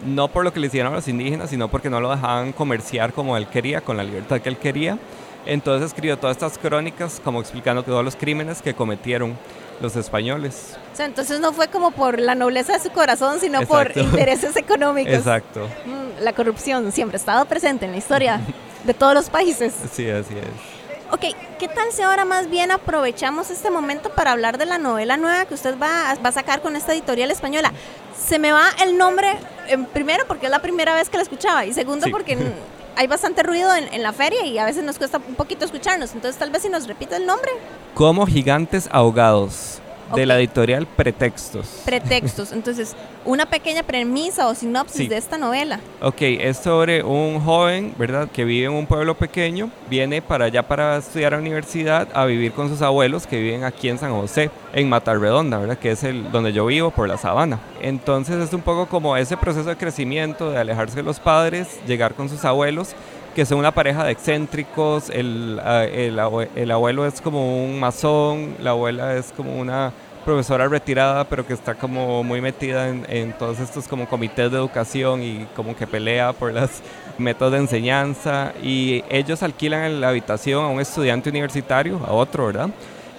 no 0.06 0.28
por 0.28 0.42
lo 0.42 0.54
que 0.54 0.60
le 0.60 0.68
hicieron 0.68 0.94
a 0.94 0.96
los 0.96 1.08
indígenas, 1.08 1.50
sino 1.50 1.68
porque 1.68 1.90
no 1.90 2.00
lo 2.00 2.10
dejaban 2.10 2.52
comerciar 2.52 3.12
como 3.12 3.36
él 3.36 3.46
quería, 3.46 3.82
con 3.82 3.98
la 3.98 4.04
libertad 4.04 4.40
que 4.40 4.48
él 4.48 4.56
quería. 4.56 4.98
Entonces 5.44 5.88
escribió 5.88 6.18
todas 6.18 6.36
estas 6.38 6.56
crónicas 6.56 7.20
como 7.22 7.40
explicando 7.40 7.82
todos 7.82 8.02
los 8.02 8.16
crímenes 8.16 8.62
que 8.62 8.72
cometieron 8.72 9.36
los 9.80 9.96
españoles. 9.96 10.76
O 10.92 10.96
sea, 10.96 11.06
entonces 11.06 11.40
no 11.40 11.52
fue 11.52 11.68
como 11.68 11.90
por 11.90 12.18
la 12.18 12.34
nobleza 12.34 12.72
de 12.74 12.80
su 12.80 12.90
corazón, 12.90 13.40
sino 13.40 13.62
por 13.62 13.92
intereses 13.96 14.56
económicos. 14.56 15.12
Exacto. 15.12 15.68
Mm, 15.84 16.22
la 16.22 16.32
corrupción 16.32 16.90
siempre 16.92 17.16
ha 17.16 17.20
estado 17.20 17.44
presente 17.46 17.84
en 17.84 17.92
la 17.92 17.98
historia 17.98 18.40
de 18.84 18.94
todos 18.94 19.14
los 19.14 19.30
países. 19.30 19.74
Sí, 19.92 20.08
así 20.10 20.34
es. 20.36 20.76
Ok, 21.12 21.24
¿qué 21.60 21.68
tal 21.68 21.92
si 21.92 22.02
ahora 22.02 22.24
más 22.24 22.50
bien 22.50 22.72
aprovechamos 22.72 23.50
este 23.50 23.70
momento 23.70 24.10
para 24.10 24.32
hablar 24.32 24.58
de 24.58 24.66
la 24.66 24.76
novela 24.78 25.16
nueva 25.16 25.44
que 25.44 25.54
usted 25.54 25.78
va 25.78 26.10
a, 26.10 26.14
va 26.16 26.30
a 26.30 26.32
sacar 26.32 26.60
con 26.60 26.74
esta 26.74 26.92
editorial 26.92 27.30
española? 27.30 27.72
Se 28.18 28.40
me 28.40 28.50
va 28.50 28.64
el 28.82 28.98
nombre, 28.98 29.36
eh, 29.68 29.78
primero 29.92 30.24
porque 30.26 30.46
es 30.46 30.50
la 30.50 30.60
primera 30.60 30.94
vez 30.96 31.08
que 31.08 31.16
la 31.16 31.22
escuchaba 31.22 31.64
y 31.64 31.72
segundo 31.72 32.08
porque 32.10 32.36
hay 32.96 33.06
bastante 33.06 33.42
ruido 33.42 33.74
en, 33.74 34.02
la 34.02 34.12
feria 34.12 34.44
y 34.46 34.58
a 34.58 34.64
veces 34.64 34.82
nos 34.82 34.98
cuesta 34.98 35.20
un 35.28 35.34
poquito 35.34 35.64
escucharnos, 35.64 36.14
entonces 36.14 36.38
tal 36.38 36.50
vez 36.50 36.62
si 36.62 36.68
nos 36.68 36.86
repite 36.86 37.16
el 37.16 37.26
nombre. 37.26 37.50
Como 37.94 38.26
gigantes 38.26 38.88
ahogados 38.90 39.80
de 40.14 40.26
la 40.26 40.38
editorial 40.38 40.86
Pretextos. 40.86 41.82
Pretextos. 41.84 42.52
Entonces, 42.52 42.94
una 43.24 43.46
pequeña 43.46 43.82
premisa 43.82 44.46
o 44.48 44.54
sinopsis 44.54 45.08
de 45.08 45.16
esta 45.16 45.36
novela. 45.38 45.80
Ok, 46.00 46.20
es 46.20 46.58
sobre 46.58 47.02
un 47.02 47.40
joven, 47.40 47.94
¿verdad?, 47.98 48.28
que 48.30 48.44
vive 48.44 48.66
en 48.66 48.72
un 48.72 48.86
pueblo 48.86 49.16
pequeño, 49.16 49.70
viene 49.90 50.22
para 50.22 50.46
allá 50.46 50.62
para 50.62 50.98
estudiar 50.98 51.34
a 51.34 51.36
la 51.36 51.42
universidad, 51.42 52.08
a 52.14 52.24
vivir 52.24 52.52
con 52.52 52.68
sus 52.68 52.82
abuelos 52.82 53.26
que 53.26 53.40
viven 53.40 53.64
aquí 53.64 53.88
en 53.88 53.98
San 53.98 54.12
José, 54.12 54.50
en 54.72 54.88
Matarredonda, 54.88 55.58
¿verdad?, 55.58 55.78
que 55.78 55.90
es 55.90 56.04
el 56.04 56.30
donde 56.30 56.52
yo 56.52 56.66
vivo, 56.66 56.90
por 56.90 57.08
la 57.08 57.18
sabana. 57.18 57.58
Entonces, 57.80 58.36
es 58.36 58.52
un 58.52 58.62
poco 58.62 58.86
como 58.86 59.16
ese 59.16 59.36
proceso 59.36 59.68
de 59.68 59.76
crecimiento, 59.76 60.50
de 60.50 60.58
alejarse 60.58 60.96
de 60.96 61.02
los 61.02 61.18
padres, 61.20 61.80
llegar 61.86 62.14
con 62.14 62.28
sus 62.28 62.44
abuelos 62.44 62.94
que 63.36 63.44
son 63.44 63.58
una 63.58 63.70
pareja 63.70 64.02
de 64.02 64.12
excéntricos, 64.12 65.10
el, 65.10 65.60
el, 65.92 66.18
el, 66.56 66.70
abuelo 66.70 67.04
es 67.04 67.20
como 67.20 67.66
un 67.66 67.78
masón, 67.78 68.54
la 68.62 68.70
abuela 68.70 69.14
es 69.14 69.30
como 69.36 69.60
una 69.60 69.92
profesora 70.24 70.66
retirada, 70.68 71.22
pero 71.24 71.46
que 71.46 71.52
está 71.52 71.74
como 71.74 72.24
muy 72.24 72.40
metida 72.40 72.88
en, 72.88 73.34
todos 73.34 73.60
estos 73.60 73.86
como 73.88 74.08
comités 74.08 74.50
de 74.50 74.56
educación 74.56 75.22
y 75.22 75.46
como 75.54 75.76
que 75.76 75.86
pelea 75.86 76.32
por 76.32 76.54
los 76.54 76.70
métodos 77.18 77.52
de 77.52 77.58
enseñanza 77.58 78.54
y 78.62 79.04
ellos 79.10 79.42
alquilan 79.42 80.00
la 80.00 80.08
habitación 80.08 80.64
a 80.64 80.68
un 80.68 80.80
estudiante 80.80 81.28
universitario, 81.28 82.00
a 82.06 82.12
otro, 82.12 82.46
¿verdad? 82.46 82.70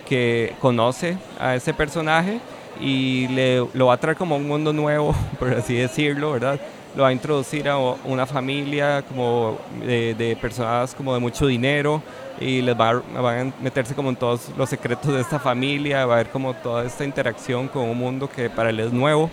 Que 0.10 0.56
conoce 0.60 1.16
a 1.40 1.54
ese 1.54 1.76
personaje 1.76 2.40
y 2.82 3.28
le, 3.28 3.68
lo 3.76 3.86
va 3.86 3.94
a 3.94 3.98
traer 3.98 4.18
como 4.18 4.36
un 4.36 4.48
mundo 4.48 4.74
nuevo, 4.74 5.14
por 5.38 5.54
así 5.54 5.76
decirlo, 5.76 6.32
¿verdad? 6.32 6.60
Lo 6.98 7.04
va 7.04 7.10
a 7.10 7.14
introducir 7.14 7.70
a 7.70 7.78
una 7.78 8.26
familia 8.26 9.04
como 9.08 9.60
de, 9.86 10.16
de 10.16 10.36
personas 10.36 10.96
como 10.96 11.14
de 11.14 11.20
mucho 11.20 11.46
dinero 11.46 12.02
y 12.42 12.64
les 12.64 12.76
va 12.76 12.90
a, 12.90 13.22
van 13.22 13.54
a 13.56 13.64
meterse 13.64 13.94
como 13.94 14.10
en 14.10 14.16
todos 14.16 14.50
los 14.58 14.68
secretos 14.68 15.14
de 15.14 15.22
esta 15.22 15.38
familia, 15.38 16.08
va 16.08 16.14
a 16.14 16.16
haber 16.16 16.30
como 16.30 16.56
toda 16.56 16.84
esta 16.84 17.06
interacción 17.06 17.68
con 17.68 17.84
un 17.84 17.96
mundo 17.96 18.28
que 18.28 18.50
para 18.50 18.72
él 18.72 18.80
es 18.80 18.92
nuevo 18.92 19.30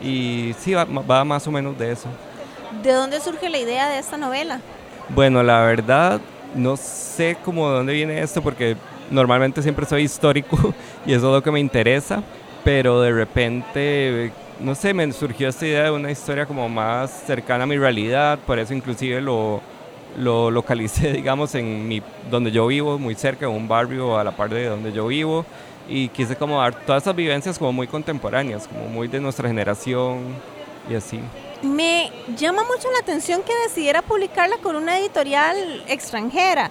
y 0.00 0.54
sí, 0.60 0.72
va, 0.72 0.84
va 0.84 1.24
más 1.24 1.44
o 1.48 1.50
menos 1.50 1.76
de 1.76 1.90
eso. 1.90 2.06
¿De 2.80 2.92
dónde 2.92 3.20
surge 3.20 3.48
la 3.48 3.58
idea 3.58 3.88
de 3.88 3.98
esta 3.98 4.16
novela? 4.16 4.60
Bueno, 5.08 5.42
la 5.42 5.62
verdad 5.62 6.20
no 6.54 6.76
sé 6.76 7.36
cómo 7.44 7.70
de 7.70 7.76
dónde 7.78 7.92
viene 7.92 8.22
esto 8.22 8.40
porque 8.40 8.76
normalmente 9.10 9.62
siempre 9.62 9.84
soy 9.84 10.02
histórico 10.02 10.56
y 11.06 11.12
eso 11.12 11.26
es 11.26 11.32
lo 11.32 11.42
que 11.42 11.50
me 11.50 11.58
interesa, 11.58 12.22
pero 12.62 13.00
de 13.00 13.10
repente 13.10 14.32
no 14.60 14.74
sé, 14.74 14.94
me 14.94 15.10
surgió 15.12 15.48
esta 15.48 15.66
idea 15.66 15.84
de 15.84 15.90
una 15.90 16.10
historia 16.10 16.46
como 16.46 16.68
más 16.68 17.10
cercana 17.26 17.64
a 17.64 17.66
mi 17.66 17.76
realidad, 17.76 18.38
por 18.46 18.58
eso 18.58 18.74
inclusive 18.74 19.20
lo, 19.20 19.60
lo 20.16 20.50
localicé, 20.50 21.12
digamos, 21.12 21.54
en 21.54 21.88
mi, 21.88 22.02
donde 22.30 22.50
yo 22.50 22.66
vivo, 22.66 22.98
muy 22.98 23.14
cerca, 23.14 23.46
en 23.46 23.52
un 23.52 23.68
barrio 23.68 24.18
a 24.18 24.24
la 24.24 24.32
par 24.32 24.50
de 24.50 24.66
donde 24.66 24.92
yo 24.92 25.06
vivo, 25.06 25.44
y 25.88 26.08
quise 26.08 26.36
como 26.36 26.60
dar 26.60 26.74
todas 26.86 27.02
esas 27.02 27.14
vivencias 27.14 27.58
como 27.58 27.72
muy 27.72 27.86
contemporáneas, 27.86 28.66
como 28.68 28.88
muy 28.88 29.08
de 29.08 29.20
nuestra 29.20 29.48
generación 29.48 30.34
y 30.88 30.94
así. 30.94 31.20
Me 31.62 32.10
llama 32.36 32.62
mucho 32.62 32.90
la 32.90 32.98
atención 32.98 33.42
que 33.42 33.52
decidiera 33.66 34.02
publicarla 34.02 34.58
con 34.58 34.76
una 34.76 34.98
editorial 34.98 35.82
extranjera. 35.88 36.70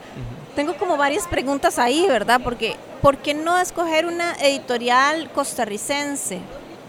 Tengo 0.55 0.75
como 0.75 0.97
varias 0.97 1.27
preguntas 1.27 1.79
ahí, 1.79 2.05
¿verdad? 2.07 2.39
Porque, 2.43 2.75
¿por 3.01 3.17
qué 3.17 3.33
no 3.33 3.57
escoger 3.57 4.05
una 4.05 4.33
editorial 4.35 5.31
costarricense? 5.31 6.39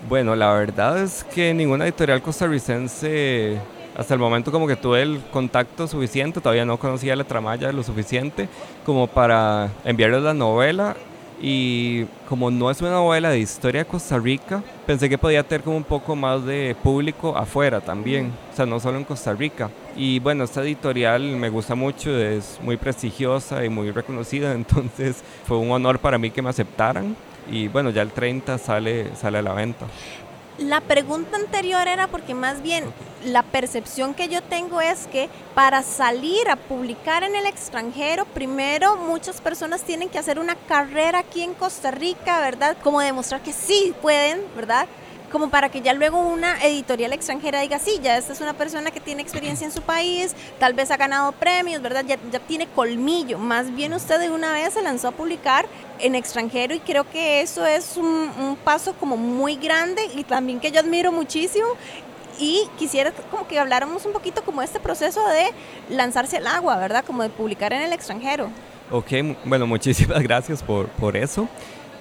Bueno, 0.06 0.36
la 0.36 0.52
verdad 0.52 0.98
es 1.02 1.24
que 1.24 1.54
ninguna 1.54 1.84
editorial 1.84 2.20
costarricense 2.20 3.58
hasta 3.96 4.12
el 4.12 4.20
momento 4.20 4.52
como 4.52 4.66
que 4.66 4.76
tuve 4.76 5.00
el 5.00 5.22
contacto 5.32 5.88
suficiente, 5.88 6.42
todavía 6.42 6.66
no 6.66 6.78
conocía 6.78 7.16
la 7.16 7.24
tramaya 7.24 7.72
lo 7.72 7.82
suficiente 7.82 8.48
como 8.84 9.06
para 9.06 9.70
enviarles 9.82 10.22
la 10.22 10.34
novela 10.34 10.94
y 11.40 12.04
como 12.28 12.50
no 12.50 12.70
es 12.70 12.82
una 12.82 12.90
novela 12.90 13.30
de 13.30 13.38
historia 13.38 13.84
de 13.84 13.86
Costa 13.86 14.18
Rica, 14.18 14.62
pensé 14.86 15.08
que 15.08 15.16
podía 15.16 15.42
tener 15.42 15.62
como 15.62 15.78
un 15.78 15.84
poco 15.84 16.14
más 16.14 16.44
de 16.44 16.76
público 16.82 17.36
afuera 17.36 17.80
también, 17.80 18.30
o 18.52 18.56
sea, 18.56 18.66
no 18.66 18.80
solo 18.80 18.98
en 18.98 19.04
Costa 19.04 19.32
Rica. 19.32 19.70
Y 19.96 20.18
bueno, 20.18 20.44
esta 20.44 20.62
editorial 20.62 21.22
me 21.22 21.48
gusta 21.48 21.74
mucho, 21.74 22.16
es 22.18 22.58
muy 22.62 22.76
prestigiosa 22.76 23.64
y 23.64 23.68
muy 23.68 23.90
reconocida, 23.92 24.52
entonces 24.54 25.22
fue 25.46 25.56
un 25.58 25.70
honor 25.70 25.98
para 25.98 26.18
mí 26.18 26.30
que 26.30 26.42
me 26.42 26.50
aceptaran 26.50 27.16
y 27.50 27.68
bueno, 27.68 27.90
ya 27.90 28.02
el 28.02 28.10
30 28.10 28.58
sale, 28.58 29.14
sale 29.16 29.38
a 29.38 29.42
la 29.42 29.52
venta. 29.52 29.86
La 30.58 30.80
pregunta 30.80 31.36
anterior 31.36 31.88
era 31.88 32.06
porque 32.06 32.32
más 32.32 32.62
bien 32.62 32.84
la 33.24 33.42
percepción 33.42 34.14
que 34.14 34.28
yo 34.28 34.40
tengo 34.40 34.80
es 34.80 35.08
que 35.08 35.28
para 35.52 35.82
salir 35.82 36.48
a 36.48 36.54
publicar 36.54 37.24
en 37.24 37.34
el 37.34 37.46
extranjero, 37.46 38.24
primero 38.24 38.96
muchas 38.96 39.40
personas 39.40 39.82
tienen 39.82 40.08
que 40.08 40.18
hacer 40.18 40.38
una 40.38 40.54
carrera 40.54 41.20
aquí 41.20 41.42
en 41.42 41.54
Costa 41.54 41.90
Rica, 41.90 42.38
¿verdad? 42.38 42.76
Como 42.84 43.00
demostrar 43.00 43.42
que 43.42 43.52
sí 43.52 43.94
pueden, 44.00 44.42
¿verdad? 44.54 44.86
Como 45.34 45.50
para 45.50 45.68
que 45.68 45.80
ya 45.80 45.92
luego 45.94 46.20
una 46.20 46.62
editorial 46.62 47.12
extranjera 47.12 47.60
diga, 47.60 47.80
sí, 47.80 47.98
ya 48.00 48.16
esta 48.16 48.32
es 48.32 48.40
una 48.40 48.52
persona 48.52 48.92
que 48.92 49.00
tiene 49.00 49.20
experiencia 49.20 49.64
en 49.64 49.72
su 49.72 49.82
país, 49.82 50.32
tal 50.60 50.74
vez 50.74 50.92
ha 50.92 50.96
ganado 50.96 51.32
premios, 51.32 51.82
¿verdad? 51.82 52.04
Ya, 52.06 52.18
ya 52.30 52.38
tiene 52.38 52.68
colmillo. 52.68 53.36
Más 53.40 53.74
bien 53.74 53.94
usted 53.94 54.20
de 54.20 54.30
una 54.30 54.52
vez 54.52 54.74
se 54.74 54.82
lanzó 54.82 55.08
a 55.08 55.10
publicar 55.10 55.66
en 55.98 56.14
extranjero 56.14 56.72
y 56.72 56.78
creo 56.78 57.10
que 57.10 57.40
eso 57.40 57.66
es 57.66 57.96
un, 57.96 58.56
paso 58.62 58.94
como 58.94 59.16
muy 59.16 59.56
grande 59.56 60.02
y 60.14 60.22
también 60.22 60.60
que 60.60 60.70
yo 60.70 60.78
admiro 60.78 61.10
muchísimo 61.10 61.66
y 62.38 62.68
quisiera 62.78 63.10
como 63.32 63.48
que 63.48 63.58
habláramos 63.58 64.06
un 64.06 64.12
poquito 64.12 64.44
como 64.44 64.62
este 64.62 64.78
proceso 64.78 65.20
de 65.30 65.50
lanzarse 65.92 66.36
al 66.36 66.46
agua, 66.46 66.76
¿verdad? 66.76 67.04
Como 67.04 67.24
de 67.24 67.28
publicar 67.28 67.72
en 67.72 67.82
el 67.82 67.92
extranjero. 67.92 68.50
Ok, 68.88 69.10
bueno, 69.44 69.66
muchísimas 69.66 70.22
gracias 70.22 70.62
por, 70.62 70.86
por 70.90 71.16
eso. 71.16 71.48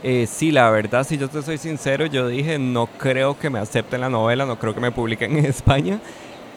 Eh, 0.05 0.27
sí, 0.27 0.51
la 0.51 0.69
verdad, 0.69 1.05
si 1.05 1.17
yo 1.17 1.29
te 1.29 1.41
soy 1.41 1.57
sincero, 1.57 2.05
yo 2.05 2.27
dije, 2.27 2.59
no 2.59 2.87
creo 2.87 3.39
que 3.39 3.49
me 3.49 3.59
acepten 3.59 4.01
la 4.01 4.09
novela, 4.09 4.45
no 4.45 4.59
creo 4.59 4.73
que 4.73 4.81
me 4.81 4.91
publiquen 4.91 5.37
en 5.37 5.45
España, 5.45 5.99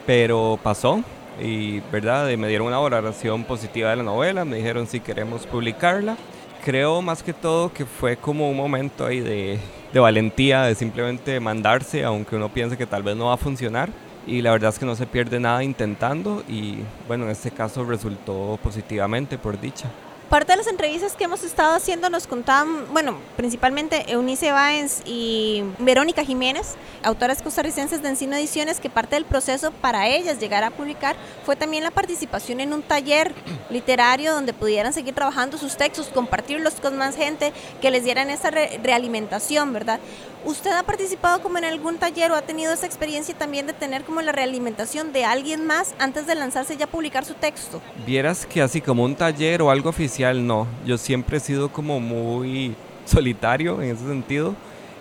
pero 0.05 0.59
pasó 0.61 1.01
y, 1.41 1.79
¿verdad? 1.91 2.27
Me 2.37 2.49
dieron 2.49 2.67
una 2.67 2.79
valoración 2.79 3.45
positiva 3.45 3.91
de 3.91 3.95
la 3.97 4.03
novela, 4.03 4.43
me 4.43 4.57
dijeron 4.57 4.85
si 4.85 4.99
queremos 4.99 5.47
publicarla. 5.47 6.17
Creo 6.65 7.01
más 7.01 7.23
que 7.23 7.31
todo 7.33 7.71
que 7.71 7.85
fue 7.85 8.17
como 8.17 8.49
un 8.49 8.57
momento 8.57 9.05
ahí 9.05 9.21
de 9.21 9.59
valentía, 9.93 10.63
de 10.63 10.75
simplemente 10.75 11.39
mandarse, 11.39 12.03
aunque 12.03 12.35
uno 12.35 12.49
piense 12.49 12.77
que 12.77 12.85
tal 12.85 13.03
vez 13.03 13.15
no 13.15 13.27
va 13.27 13.35
a 13.35 13.37
funcionar. 13.37 13.89
Y 14.27 14.41
la 14.41 14.51
verdad 14.51 14.71
es 14.71 14.79
que 14.79 14.85
no 14.85 14.95
se 14.95 15.07
pierde 15.07 15.39
nada 15.39 15.63
intentando 15.63 16.43
y 16.49 16.79
bueno, 17.07 17.23
en 17.25 17.31
este 17.31 17.49
caso 17.49 17.85
resultó 17.85 18.59
positivamente 18.61 19.37
por 19.37 19.57
dicha. 19.59 19.89
Parte 20.29 20.51
de 20.51 20.57
las 20.57 20.67
entrevistas 20.67 21.13
que 21.13 21.23
hemos 21.23 21.41
estado 21.45 21.73
haciendo 21.73 22.09
nos 22.09 22.27
contaban, 22.27 22.91
bueno, 22.91 23.17
principalmente 23.37 24.11
Eunice 24.11 24.51
Báez 24.51 25.01
y 25.05 25.63
Verónica 25.79 26.25
Jiménez, 26.25 26.75
autoras 27.01 27.41
costarricenses 27.41 28.01
de 28.01 28.09
Encino 28.09 28.35
Ediciones, 28.35 28.81
que 28.81 28.89
parte 28.89 29.15
del 29.15 29.23
proceso 29.23 29.71
para 29.71 30.09
ellas 30.09 30.37
llegar 30.37 30.65
a 30.65 30.71
publicar 30.71 31.15
fue 31.45 31.55
también 31.55 31.85
la 31.85 31.91
participación 31.91 32.59
en 32.59 32.73
un 32.73 32.81
taller 32.81 33.33
literario 33.69 34.33
donde 34.33 34.51
pudieran 34.51 34.91
seguir 34.91 35.15
trabajando 35.15 35.57
sus 35.57 35.77
textos, 35.77 36.07
compartirlos 36.07 36.73
con 36.75 36.97
más 36.97 37.15
gente, 37.15 37.53
que 37.81 37.89
les 37.89 38.03
dieran 38.03 38.29
esa 38.29 38.51
re 38.51 38.81
realimentación, 38.83 39.71
¿verdad? 39.71 40.01
¿Usted 40.45 40.71
ha 40.71 40.83
participado 40.83 41.41
como 41.41 41.57
en 41.57 41.65
algún 41.65 41.97
taller 41.97 42.31
o 42.31 42.35
ha 42.35 42.41
tenido 42.41 42.71
esa 42.71 42.85
experiencia 42.85 43.35
también 43.35 43.67
de 43.67 43.73
tener 43.73 44.03
como 44.03 44.21
la 44.21 44.31
realimentación 44.31 45.11
de 45.11 45.25
alguien 45.25 45.65
más 45.65 45.93
antes 45.99 46.27
de 46.27 46.35
lanzarse 46.35 46.77
ya 46.77 46.85
a 46.85 46.89
publicar 46.89 47.25
su 47.25 47.33
texto? 47.33 47.81
Vieras 48.05 48.45
que 48.45 48.61
así 48.61 48.79
como 48.79 49.03
un 49.03 49.15
taller 49.15 49.61
o 49.61 49.71
algo 49.71 49.89
oficial, 49.89 50.45
no. 50.45 50.67
Yo 50.85 50.97
siempre 50.97 51.37
he 51.37 51.39
sido 51.41 51.69
como 51.69 51.99
muy 51.99 52.75
solitario 53.05 53.81
en 53.81 53.91
ese 53.91 54.07
sentido. 54.07 54.55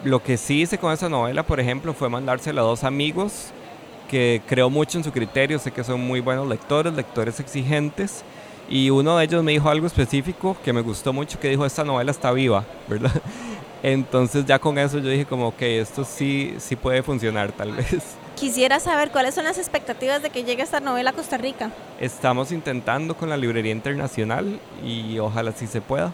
Lo 0.04 0.22
que 0.22 0.36
sí 0.36 0.62
hice 0.62 0.78
con 0.78 0.92
esa 0.92 1.08
novela, 1.08 1.42
por 1.44 1.60
ejemplo, 1.60 1.94
fue 1.94 2.08
mandársela 2.08 2.62
a 2.62 2.64
dos 2.64 2.84
amigos 2.84 3.52
que 4.08 4.40
creo 4.46 4.70
mucho 4.70 4.98
en 4.98 5.04
su 5.04 5.12
criterio, 5.12 5.58
sé 5.58 5.72
que 5.72 5.84
son 5.84 6.00
muy 6.00 6.20
buenos 6.20 6.46
lectores, 6.48 6.92
lectores 6.94 7.40
exigentes, 7.40 8.22
y 8.68 8.90
uno 8.90 9.16
de 9.16 9.24
ellos 9.24 9.44
me 9.44 9.52
dijo 9.52 9.68
algo 9.68 9.86
específico 9.86 10.56
que 10.64 10.72
me 10.72 10.80
gustó 10.80 11.12
mucho, 11.12 11.38
que 11.38 11.48
dijo, 11.48 11.66
esta 11.66 11.84
novela 11.84 12.10
está 12.10 12.32
viva, 12.32 12.64
¿verdad? 12.88 13.12
Entonces 13.86 14.44
ya 14.44 14.58
con 14.58 14.78
eso 14.78 14.98
yo 14.98 15.08
dije 15.08 15.26
como, 15.26 15.56
que 15.56 15.80
esto 15.80 16.04
sí, 16.04 16.56
sí 16.58 16.74
puede 16.74 17.04
funcionar 17.04 17.52
tal 17.52 17.70
vez. 17.76 18.02
Quisiera 18.34 18.80
saber 18.80 19.12
cuáles 19.12 19.36
son 19.36 19.44
las 19.44 19.58
expectativas 19.58 20.20
de 20.22 20.30
que 20.30 20.42
llegue 20.42 20.64
esta 20.64 20.80
novela 20.80 21.10
a 21.10 21.12
Costa 21.12 21.36
Rica. 21.36 21.70
Estamos 22.00 22.50
intentando 22.50 23.16
con 23.16 23.30
la 23.30 23.36
Librería 23.36 23.70
Internacional 23.70 24.58
y 24.84 25.20
ojalá 25.20 25.52
sí 25.52 25.68
se 25.68 25.80
pueda. 25.80 26.12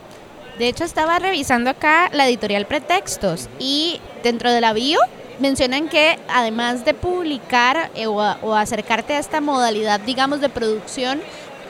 De 0.59 0.69
hecho, 0.69 0.85
estaba 0.85 1.19
revisando 1.19 1.71
acá 1.71 2.11
la 2.13 2.29
editorial 2.29 2.67
Pretextos 2.67 3.49
y 3.59 4.03
dentro 4.23 4.53
de 4.53 4.61
la 4.61 4.75
bio 4.75 4.99
mencionan 5.41 5.89
que 5.89 6.19
además 6.29 6.85
de 6.85 6.93
publicar 6.93 7.91
eh, 7.95 8.07
o, 8.07 8.17
o, 8.17 8.55
acercarte 8.55 9.15
a 9.15 9.19
esta 9.19 9.41
modalidad, 9.41 9.99
digamos, 10.01 10.43
de 10.43 10.51
producción, 10.51 11.23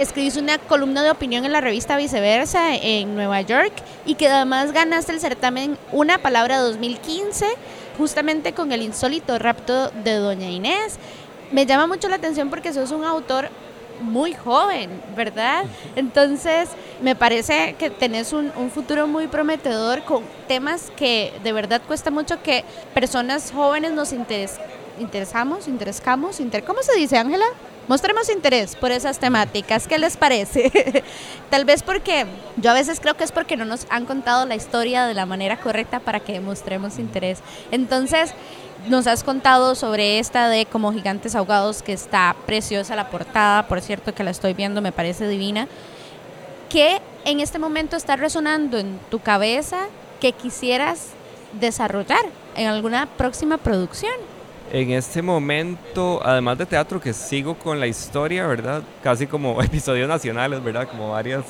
escribiste 0.03 0.41
una 0.41 0.59
columna 0.59 1.03
de 1.03 1.11
opinión 1.11 1.45
en 1.45 1.53
la 1.53 1.61
revista 1.61 1.97
Viceversa 1.97 2.75
en 2.75 3.15
Nueva 3.15 3.41
York 3.41 3.73
y 4.05 4.17
que 4.17 4.29
además 4.29 4.73
ganaste 4.73 5.13
el 5.13 5.21
certamen 5.21 5.79
Una 5.93 6.19
Palabra 6.19 6.59
2015 6.59 7.47
justamente 7.97 8.53
con 8.53 8.73
el 8.73 8.83
insólito 8.83 9.39
rapto 9.39 9.91
de 9.91 10.15
Doña 10.15 10.51
Inés. 10.51 10.99
Me 11.53 11.67
llama 11.67 11.87
mucho 11.87 12.09
la 12.09 12.17
atención 12.17 12.51
porque 12.51 12.73
sos 12.73 12.91
un 12.91 13.05
autor 13.05 13.49
muy 14.01 14.35
joven, 14.35 14.91
¿verdad? 15.15 15.65
Entonces, 15.95 16.71
me 17.01 17.15
parece 17.15 17.77
que 17.79 17.91
tenés 17.91 18.33
un, 18.33 18.51
un, 18.57 18.71
futuro 18.71 19.07
muy 19.07 19.29
prometedor 19.29 20.03
con 20.03 20.25
temas 20.49 20.91
que 20.97 21.33
de 21.45 21.53
verdad 21.53 21.81
cuesta 21.87 22.11
mucho 22.11 22.43
que 22.43 22.65
personas 22.95 23.53
jóvenes 23.53 23.93
nos 23.93 24.13
interes, 24.13 24.59
interesamos, 24.99 25.69
interescamos, 25.69 26.41
inter, 26.41 26.65
¿cómo 26.65 26.83
se 26.83 26.97
dice, 26.97 27.19
Ángela? 27.19 27.47
Mostremos 27.89 28.31
interés 28.31 28.77
por 28.77 28.93
esas 28.93 29.19
temáticas. 29.19 29.89
¿Qué 29.89 29.99
les 29.99 30.17
parece? 30.17 31.03
Tal 31.51 31.65
vez 31.65 31.83
porque 31.83 32.27
yo 32.57 32.71
a 32.71 32.75
veces 32.75 33.01
creo 33.01 33.17
que 33.17 33.25
es 33.25 33.33
porque 33.33 33.57
no 33.57 33.65
nos 33.65 33.87
han 33.91 34.07
contado 34.07 34.47
la 34.47 34.55
historia 34.55 35.07
de 35.07 35.15
la 35.15 35.27
manera 35.27 35.59
correcta 35.59 35.99
para 35.99 36.21
que 36.21 36.41
mostremos 36.41 36.99
interés. 36.99 37.41
Entonces, 37.73 38.35
nos 38.89 39.07
has 39.07 39.25
contado 39.25 39.75
sobre 39.75 40.19
esta 40.19 40.49
de 40.49 40.67
Como 40.67 40.93
Gigantes 40.93 41.35
Ahogados, 41.35 41.83
que 41.83 41.93
está 41.93 42.37
preciosa 42.47 42.97
la 42.97 43.11
portada, 43.11 43.67
por 43.67 43.81
cierto 43.81 44.15
que 44.15 44.25
la 44.25 44.31
estoy 44.31 44.55
viendo, 44.55 44.81
me 44.81 44.93
parece 44.93 45.29
divina. 45.29 45.67
¿Qué 46.69 47.01
en 47.25 47.41
este 47.41 47.59
momento 47.59 47.97
está 47.97 48.17
resonando 48.17 48.79
en 48.79 48.99
tu 49.11 49.21
cabeza 49.21 49.87
que 50.21 50.33
quisieras 50.33 51.09
desarrollar 51.61 52.25
en 52.57 52.67
alguna 52.67 53.07
próxima 53.07 53.59
producción? 53.59 54.15
En 54.71 54.91
este 54.91 55.21
momento, 55.21 56.21
además 56.25 56.59
de 56.59 56.67
teatro, 56.67 57.01
que 57.01 57.13
sigo 57.13 57.55
con 57.55 57.79
la 57.79 57.87
historia, 57.87 58.47
¿verdad? 58.47 58.83
Casi 59.03 59.27
como 59.27 59.61
episodios 59.63 60.09
nacionales, 60.09 60.63
¿verdad? 60.63 60.89
Como 60.89 61.11
varias, 61.11 61.45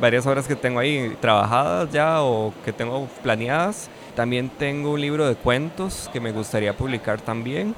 varias 0.00 0.26
horas 0.26 0.46
que 0.46 0.54
tengo 0.54 0.78
ahí 0.78 1.16
trabajadas 1.20 1.90
ya 1.90 2.22
o 2.22 2.52
que 2.64 2.72
tengo 2.72 3.08
planeadas. 3.22 3.88
También 4.14 4.48
tengo 4.48 4.92
un 4.92 5.00
libro 5.00 5.26
de 5.26 5.34
cuentos 5.34 6.08
que 6.12 6.20
me 6.20 6.32
gustaría 6.32 6.76
publicar 6.76 7.20
también. 7.20 7.74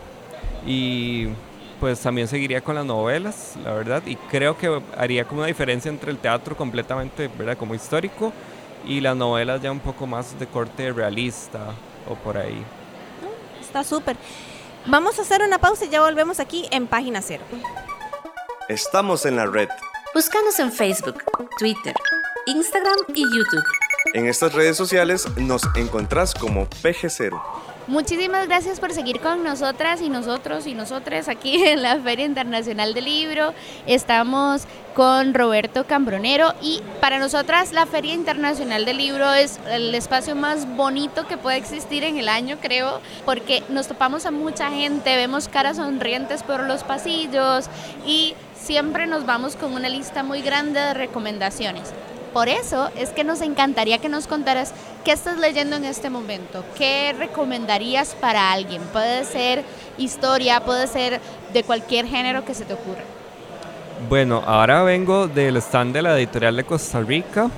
Y 0.67 1.29
pues 1.81 2.01
también 2.01 2.29
seguiría 2.29 2.61
con 2.61 2.75
las 2.75 2.85
novelas, 2.85 3.57
la 3.65 3.73
verdad. 3.73 4.03
Y 4.07 4.17
creo 4.17 4.57
que 4.57 4.81
haría 4.97 5.25
como 5.25 5.41
una 5.41 5.49
diferencia 5.49 5.91
entre 5.91 6.11
el 6.11 6.19
teatro 6.19 6.57
completamente, 6.57 7.29
¿verdad? 7.37 7.57
Como 7.57 7.75
histórico 7.75 8.33
y 8.87 9.01
las 9.01 9.17
novelas 9.17 9.63
ya 9.63 9.71
un 9.73 9.81
poco 9.81 10.07
más 10.07 10.39
de 10.39 10.47
corte 10.47 10.93
realista 10.93 11.61
o 12.09 12.15
por 12.15 12.37
ahí. 12.37 12.63
Está 13.61 13.83
súper. 13.83 14.17
Vamos 14.87 15.19
a 15.19 15.23
hacer 15.23 15.43
una 15.43 15.59
pausa 15.59 15.85
y 15.85 15.91
ya 15.91 16.01
volvemos 16.01 16.41
aquí 16.41 16.67
en 16.73 16.89
Página 16.89 17.23
Cero. 17.23 17.45
Estamos 18.69 19.27
en 19.27 19.37
la 19.37 19.47
red. 19.47 19.69
Búscanos 20.13 20.59
en 20.59 20.73
Facebook, 20.73 21.23
Twitter, 21.59 21.95
Instagram 22.47 22.97
y 23.15 23.23
YouTube. 23.23 23.65
En 24.15 24.27
estas 24.27 24.53
redes 24.55 24.77
sociales 24.77 25.27
nos 25.37 25.63
encontrás 25.77 26.35
como 26.35 26.67
PG0. 26.67 27.41
Muchísimas 27.93 28.49
gracias 28.49 28.81
por 28.81 28.95
seguir 28.95 29.21
con 29.21 29.45
nosotras 29.45 30.01
y 30.01 30.09
nosotros 30.09 30.67
y 30.67 30.73
nosotras 30.73 31.29
aquí 31.29 31.63
en 31.67 31.83
la 31.83 32.01
Feria 32.01 32.25
Internacional 32.25 32.95
del 32.95 33.05
Libro. 33.05 33.53
Estamos 33.87 34.63
con 34.95 35.35
Roberto 35.35 35.85
Cambronero 35.87 36.55
y 36.63 36.81
para 37.03 37.19
nosotras 37.19 37.75
la 37.75 37.85
Feria 37.85 38.15
Internacional 38.15 38.87
del 38.87 38.97
Libro 38.97 39.35
es 39.35 39.61
el 39.71 39.95
espacio 39.95 40.35
más 40.35 40.67
bonito 40.75 41.27
que 41.27 41.37
puede 41.37 41.59
existir 41.59 42.03
en 42.03 42.17
el 42.17 42.31
año, 42.31 42.57
creo, 42.63 43.03
porque 43.27 43.63
nos 43.69 43.89
topamos 43.89 44.25
a 44.25 44.31
mucha 44.31 44.71
gente, 44.71 45.15
vemos 45.17 45.49
caras 45.49 45.77
sonrientes 45.77 46.43
por 46.43 46.61
los 46.61 46.85
pasillos 46.85 47.67
y 48.07 48.35
siempre 48.59 49.07
nos 49.07 49.27
vamos 49.27 49.55
con 49.55 49.75
una 49.75 49.91
lista 49.91 50.23
muy 50.23 50.41
grande 50.41 50.81
de 50.81 50.95
recomendaciones. 50.95 51.93
Por 52.33 52.49
eso 52.49 52.91
es 52.97 53.11
que 53.11 53.25
nos 53.25 53.41
encantaría 53.41 53.99
que 53.99 54.09
nos 54.09 54.27
contaras 54.27 54.73
qué 55.05 55.13
estás 55.13 55.39
leyendo 55.39 55.77
en 55.77 55.85
este 55.85 56.11
momento, 56.11 56.65
qué 56.77 57.15
recomendarías 57.19 58.15
para 58.21 58.53
alguien. 58.53 58.83
Puede 58.93 59.25
ser 59.25 59.65
historia, 59.99 60.61
puede 60.61 60.87
ser 60.87 61.21
de 61.53 61.63
cualquier 61.63 62.07
género 62.07 62.45
que 62.45 62.55
se 62.55 62.65
te 62.65 62.75
ocurra. 62.75 63.03
Bueno, 64.09 64.43
ahora 64.47 64.83
vengo 64.83 65.29
del 65.29 65.57
stand 65.59 65.95
de 65.95 66.03
la 66.03 66.19
editorial 66.19 66.57
de 66.57 66.65
Costa 66.65 67.01
Rica 67.01 67.49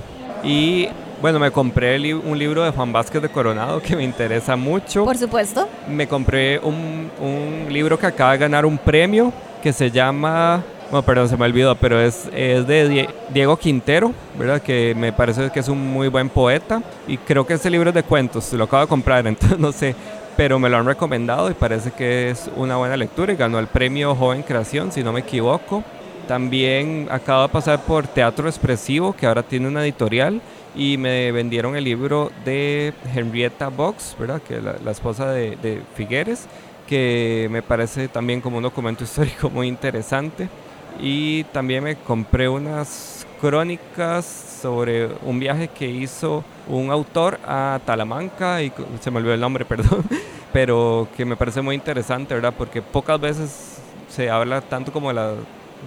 y 0.43 0.87
bueno, 1.21 1.39
me 1.39 1.49
compré 1.49 2.13
un 2.13 2.37
libro 2.37 2.63
de 2.63 2.71
Juan 2.71 2.91
Vázquez 2.91 3.21
de 3.21 3.29
Coronado 3.29 3.81
que 3.81 3.95
me 3.95 4.03
interesa 4.03 4.55
mucho. 4.55 5.05
Por 5.05 5.17
supuesto. 5.17 5.67
Me 5.87 6.07
compré 6.07 6.59
un, 6.59 7.09
un 7.19 7.67
libro 7.71 7.97
que 7.97 8.05
acaba 8.05 8.33
de 8.33 8.37
ganar 8.37 8.65
un 8.65 8.77
premio 8.77 9.33
que 9.63 9.73
se 9.73 9.89
llama 9.89 10.63
bueno, 10.91 11.03
perdón, 11.03 11.29
se 11.29 11.35
me 11.35 11.45
olvidó, 11.45 11.75
pero 11.75 11.99
es, 11.99 12.29
es 12.31 12.67
de 12.67 13.09
Diego 13.33 13.57
Quintero, 13.57 14.13
¿verdad? 14.37 14.61
Que 14.61 14.93
me 14.95 15.11
parece 15.11 15.49
que 15.49 15.59
es 15.59 15.67
un 15.67 15.79
muy 15.91 16.09
buen 16.09 16.29
poeta. 16.29 16.81
Y 17.07 17.17
creo 17.17 17.45
que 17.45 17.55
ese 17.55 17.71
libro 17.71 17.89
es 17.89 17.95
de 17.95 18.03
cuentos, 18.03 18.53
lo 18.53 18.65
acabo 18.65 18.83
de 18.83 18.87
comprar, 18.87 19.25
entonces 19.27 19.57
no 19.57 19.71
sé. 19.71 19.95
Pero 20.37 20.59
me 20.59 20.69
lo 20.69 20.77
han 20.77 20.85
recomendado 20.85 21.49
y 21.49 21.53
parece 21.53 21.91
que 21.91 22.29
es 22.29 22.49
una 22.55 22.75
buena 22.75 22.97
lectura 22.97 23.31
y 23.33 23.35
ganó 23.35 23.57
el 23.57 23.67
premio 23.67 24.13
Joven 24.15 24.43
Creación, 24.43 24.91
si 24.91 25.03
no 25.03 25.11
me 25.11 25.21
equivoco. 25.21 25.83
También 26.27 27.07
acabo 27.09 27.43
de 27.43 27.49
pasar 27.49 27.81
por 27.83 28.07
Teatro 28.07 28.47
Expresivo, 28.47 29.13
que 29.13 29.25
ahora 29.25 29.43
tiene 29.43 29.67
una 29.67 29.83
editorial, 29.83 30.41
y 30.75 30.97
me 30.97 31.31
vendieron 31.31 31.75
el 31.75 31.83
libro 31.83 32.31
de 32.43 32.93
Henrietta 33.13 33.69
Box, 33.69 34.15
¿verdad? 34.19 34.41
Que 34.41 34.61
la, 34.61 34.75
la 34.83 34.91
esposa 34.91 35.31
de, 35.31 35.55
de 35.55 35.81
Figueres, 35.95 36.47
que 36.85 37.47
me 37.49 37.61
parece 37.61 38.07
también 38.07 38.41
como 38.41 38.57
un 38.57 38.63
documento 38.63 39.03
histórico 39.05 39.49
muy 39.49 39.67
interesante 39.67 40.49
y 40.99 41.43
también 41.45 41.83
me 41.83 41.95
compré 41.95 42.49
unas 42.49 43.25
crónicas 43.39 44.25
sobre 44.61 45.09
un 45.23 45.39
viaje 45.39 45.67
que 45.67 45.87
hizo 45.87 46.43
un 46.67 46.89
autor 46.89 47.39
a 47.45 47.79
Talamanca 47.85 48.61
y 48.61 48.71
se 49.01 49.11
me 49.11 49.17
olvidó 49.17 49.33
el 49.33 49.39
nombre, 49.39 49.65
perdón, 49.65 50.03
pero 50.51 51.07
que 51.15 51.25
me 51.25 51.35
parece 51.35 51.61
muy 51.61 51.75
interesante, 51.75 52.33
¿verdad? 52.33 52.53
Porque 52.57 52.81
pocas 52.81 53.19
veces 53.19 53.77
se 54.09 54.29
habla 54.29 54.61
tanto 54.61 54.91
como 54.91 55.11
la 55.11 55.33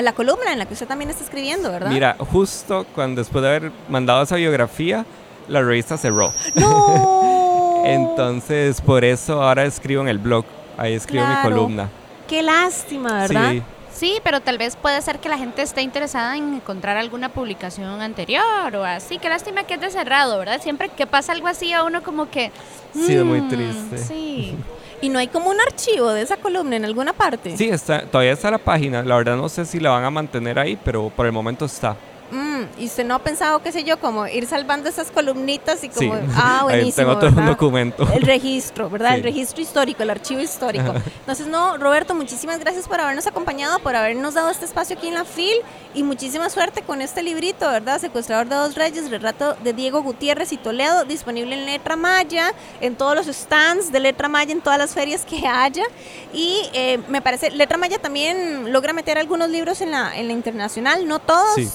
la, 0.00 0.12
columna 0.12 0.52
en 0.52 0.58
la 0.58 0.66
que 0.66 0.74
usted 0.74 0.86
también 0.86 1.10
está 1.10 1.24
escribiendo, 1.24 1.70
¿verdad? 1.70 1.90
Mira, 1.90 2.16
justo 2.18 2.86
cuando 2.94 3.20
después 3.20 3.42
de 3.42 3.48
haber 3.48 3.72
mandado 3.88 4.22
esa 4.22 4.36
biografía, 4.36 5.04
la 5.48 5.62
revista 5.62 5.96
cerró. 5.96 6.32
¡No! 6.54 7.82
Entonces, 7.84 8.80
por 8.80 9.04
eso 9.04 9.42
ahora 9.42 9.64
escribo 9.64 10.02
en 10.02 10.08
el 10.08 10.18
blog, 10.18 10.44
ahí 10.78 10.94
escribo 10.94 11.26
mi 11.26 11.34
columna. 11.42 11.88
Qué 12.28 12.42
lástima, 12.42 13.22
¿verdad? 13.22 13.50
Sí. 13.50 13.62
Sí, 13.94 14.18
pero 14.24 14.40
tal 14.40 14.58
vez 14.58 14.76
puede 14.76 15.00
ser 15.02 15.18
que 15.18 15.28
la 15.28 15.38
gente 15.38 15.62
esté 15.62 15.82
interesada 15.82 16.36
en 16.36 16.54
encontrar 16.54 16.96
alguna 16.96 17.28
publicación 17.28 18.00
anterior 18.00 18.74
o 18.74 18.84
así. 18.84 19.18
Qué 19.18 19.28
lástima 19.28 19.64
que 19.64 19.74
es 19.74 19.80
de 19.80 19.90
cerrado, 19.90 20.38
¿verdad? 20.38 20.60
Siempre 20.60 20.88
que 20.88 21.06
pasa 21.06 21.32
algo 21.32 21.48
así 21.48 21.72
a 21.72 21.84
uno 21.84 22.02
como 22.02 22.30
que... 22.30 22.50
Sí, 22.94 23.14
es 23.14 23.24
muy 23.24 23.40
mm, 23.40 23.48
triste. 23.48 23.98
Sí. 23.98 24.56
¿Y 25.02 25.08
no 25.08 25.18
hay 25.18 25.26
como 25.26 25.50
un 25.50 25.60
archivo 25.60 26.12
de 26.12 26.22
esa 26.22 26.36
columna 26.36 26.76
en 26.76 26.84
alguna 26.84 27.12
parte? 27.12 27.56
Sí, 27.56 27.68
está, 27.68 28.06
todavía 28.06 28.32
está 28.32 28.50
la 28.50 28.58
página. 28.58 29.02
La 29.02 29.16
verdad 29.16 29.36
no 29.36 29.48
sé 29.48 29.64
si 29.66 29.80
la 29.80 29.90
van 29.90 30.04
a 30.04 30.10
mantener 30.10 30.58
ahí, 30.58 30.78
pero 30.82 31.10
por 31.10 31.26
el 31.26 31.32
momento 31.32 31.64
está. 31.64 31.96
Mm, 32.32 32.62
y 32.78 32.86
usted 32.86 33.04
no 33.04 33.14
ha 33.14 33.18
pensado, 33.18 33.62
qué 33.62 33.72
sé 33.72 33.84
yo, 33.84 34.00
como 34.00 34.26
ir 34.26 34.46
salvando 34.46 34.88
esas 34.88 35.10
columnitas 35.10 35.84
y 35.84 35.90
como, 35.90 36.14
ah, 36.34 36.60
buenísimo. 36.62 37.10
Ahí 37.10 37.18
tengo 37.20 37.42
documento. 37.42 38.08
El 38.10 38.22
registro, 38.22 38.88
¿verdad? 38.88 39.16
El 39.16 39.22
registro 39.22 39.60
histórico, 39.60 40.02
el 40.02 40.08
archivo 40.08 40.40
histórico. 40.40 40.94
Entonces, 41.20 41.46
no, 41.46 41.76
Roberto, 41.76 42.14
muchísimas 42.14 42.58
gracias 42.58 42.88
por 42.88 43.00
habernos 43.00 43.26
acompañado, 43.26 43.80
por 43.80 43.94
habernos 43.94 44.32
dado 44.32 44.50
este 44.50 44.64
espacio 44.64 44.96
aquí 44.96 45.08
en 45.08 45.14
la 45.14 45.26
FIL 45.26 45.58
y 45.92 46.02
muchísima 46.02 46.48
suerte 46.48 46.80
con 46.80 47.02
este 47.02 47.22
librito, 47.22 47.68
¿verdad? 47.68 48.00
Secuestrador 48.00 48.48
de 48.48 48.56
dos 48.56 48.76
reyes, 48.76 49.10
retrato 49.10 49.54
de 49.62 49.74
Diego 49.74 50.02
Gutiérrez 50.02 50.52
y 50.52 50.56
Toledo, 50.56 51.04
disponible 51.04 51.54
en 51.54 51.66
letra 51.66 51.96
maya, 51.96 52.54
en 52.80 52.96
todos 52.96 53.14
los 53.14 53.26
stands 53.26 53.92
de 53.92 54.00
letra 54.00 54.28
maya, 54.28 54.52
en 54.52 54.62
todas 54.62 54.78
las 54.78 54.94
ferias 54.94 55.26
que 55.26 55.46
haya. 55.46 55.84
Y 56.32 56.62
eh, 56.72 56.98
me 57.08 57.20
parece, 57.20 57.50
letra 57.50 57.76
maya 57.76 57.98
también 57.98 58.72
logra 58.72 58.94
meter 58.94 59.18
algunos 59.18 59.50
libros 59.50 59.82
en 59.82 59.90
la, 59.90 60.16
en 60.16 60.28
la 60.28 60.32
internacional, 60.32 61.06
no 61.06 61.18
todos. 61.18 61.56
Sí 61.56 61.68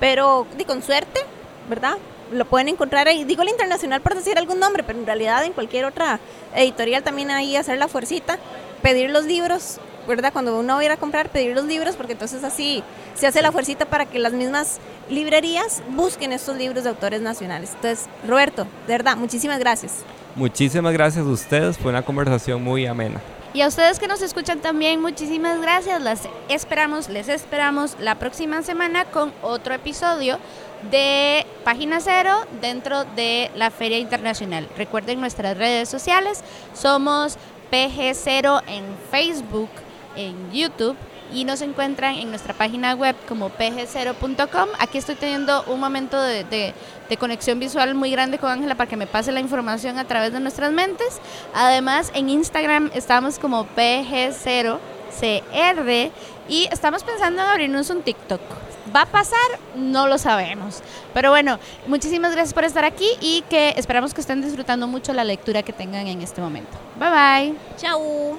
pero 0.00 0.46
di, 0.56 0.64
con 0.64 0.82
suerte, 0.82 1.20
¿verdad? 1.68 1.96
Lo 2.32 2.44
pueden 2.44 2.68
encontrar 2.68 3.08
ahí. 3.08 3.24
Digo 3.24 3.44
la 3.44 3.50
internacional 3.50 4.00
por 4.00 4.14
decir 4.14 4.38
algún 4.38 4.58
nombre, 4.58 4.82
pero 4.82 4.98
en 4.98 5.06
realidad 5.06 5.44
en 5.44 5.52
cualquier 5.52 5.84
otra 5.84 6.20
editorial 6.54 7.02
también 7.02 7.30
ahí 7.30 7.56
hacer 7.56 7.78
la 7.78 7.88
fuercita, 7.88 8.38
pedir 8.82 9.10
los 9.10 9.24
libros, 9.24 9.78
¿verdad? 10.08 10.32
Cuando 10.32 10.58
uno 10.58 10.76
va 10.76 10.82
a 10.82 10.92
a 10.92 10.96
comprar, 10.96 11.28
pedir 11.28 11.54
los 11.54 11.64
libros, 11.64 11.96
porque 11.96 12.12
entonces 12.12 12.44
así 12.44 12.82
se 13.14 13.26
hace 13.26 13.42
la 13.42 13.52
fuercita 13.52 13.86
para 13.86 14.06
que 14.06 14.18
las 14.18 14.32
mismas 14.32 14.78
librerías 15.08 15.82
busquen 15.90 16.32
estos 16.32 16.56
libros 16.56 16.84
de 16.84 16.90
autores 16.90 17.20
nacionales. 17.20 17.70
Entonces, 17.74 18.06
Roberto, 18.26 18.66
de 18.86 18.92
verdad, 18.92 19.16
muchísimas 19.16 19.58
gracias. 19.58 20.04
Muchísimas 20.34 20.92
gracias 20.92 21.24
a 21.24 21.28
ustedes, 21.28 21.78
fue 21.78 21.90
una 21.90 22.02
conversación 22.02 22.62
muy 22.62 22.86
amena. 22.86 23.20
Y 23.54 23.62
a 23.62 23.68
ustedes 23.68 24.00
que 24.00 24.08
nos 24.08 24.20
escuchan 24.20 24.58
también, 24.58 25.00
muchísimas 25.00 25.60
gracias. 25.60 26.02
Las 26.02 26.22
esperamos, 26.48 27.08
les 27.08 27.28
esperamos 27.28 27.96
la 28.00 28.16
próxima 28.16 28.62
semana 28.62 29.04
con 29.04 29.32
otro 29.42 29.74
episodio 29.74 30.40
de 30.90 31.46
Página 31.62 32.00
Cero 32.00 32.32
dentro 32.60 33.04
de 33.04 33.52
la 33.54 33.70
Feria 33.70 33.98
Internacional. 33.98 34.68
Recuerden 34.76 35.20
nuestras 35.20 35.56
redes 35.56 35.88
sociales, 35.88 36.42
somos 36.74 37.38
PG0 37.70 38.60
en 38.66 38.84
Facebook, 39.12 39.70
en 40.16 40.50
YouTube 40.50 40.96
y 41.34 41.44
nos 41.44 41.60
encuentran 41.60 42.14
en 42.14 42.30
nuestra 42.30 42.54
página 42.54 42.94
web 42.94 43.16
como 43.28 43.50
pg0.com. 43.50 44.68
Aquí 44.78 44.98
estoy 44.98 45.16
teniendo 45.16 45.64
un 45.64 45.80
momento 45.80 46.20
de, 46.20 46.72
conexión 47.18 47.60
visual 47.60 47.94
muy 47.94 48.10
grande 48.10 48.38
con 48.38 48.50
Ángela 48.50 48.74
para 48.74 48.88
que 48.88 48.96
me 48.96 49.06
pase 49.06 49.32
la 49.32 49.40
información 49.40 49.98
a 49.98 50.04
través 50.04 50.32
de 50.32 50.40
nuestras 50.40 50.72
mentes. 50.72 51.20
Además, 51.54 52.10
en 52.14 52.28
Instagram 52.28 52.90
estamos 52.94 53.38
como 53.38 53.66
pg0cr 53.76 56.10
y 56.48 56.68
estamos 56.70 57.04
pensando 57.04 57.42
en 57.42 57.48
abrirnos 57.48 57.90
un 57.90 58.02
TikTok. 58.02 58.40
¿Va 58.94 59.02
a 59.02 59.06
pasar? 59.06 59.38
No 59.74 60.06
lo 60.06 60.18
sabemos. 60.18 60.82
Pero 61.14 61.30
bueno, 61.30 61.58
muchísimas 61.86 62.32
gracias 62.32 62.54
por 62.54 62.64
estar 62.64 62.84
aquí 62.84 63.08
y 63.20 63.42
que 63.48 63.74
esperamos 63.76 64.14
que 64.14 64.20
estén 64.20 64.42
disfrutando 64.42 64.86
mucho 64.86 65.12
la 65.12 65.24
lectura 65.24 65.62
que 65.62 65.72
tengan 65.72 66.06
en 66.06 66.20
este 66.20 66.40
momento. 66.40 66.72
Bye 66.98 67.10
bye. 67.10 67.54
Chao. 67.76 68.38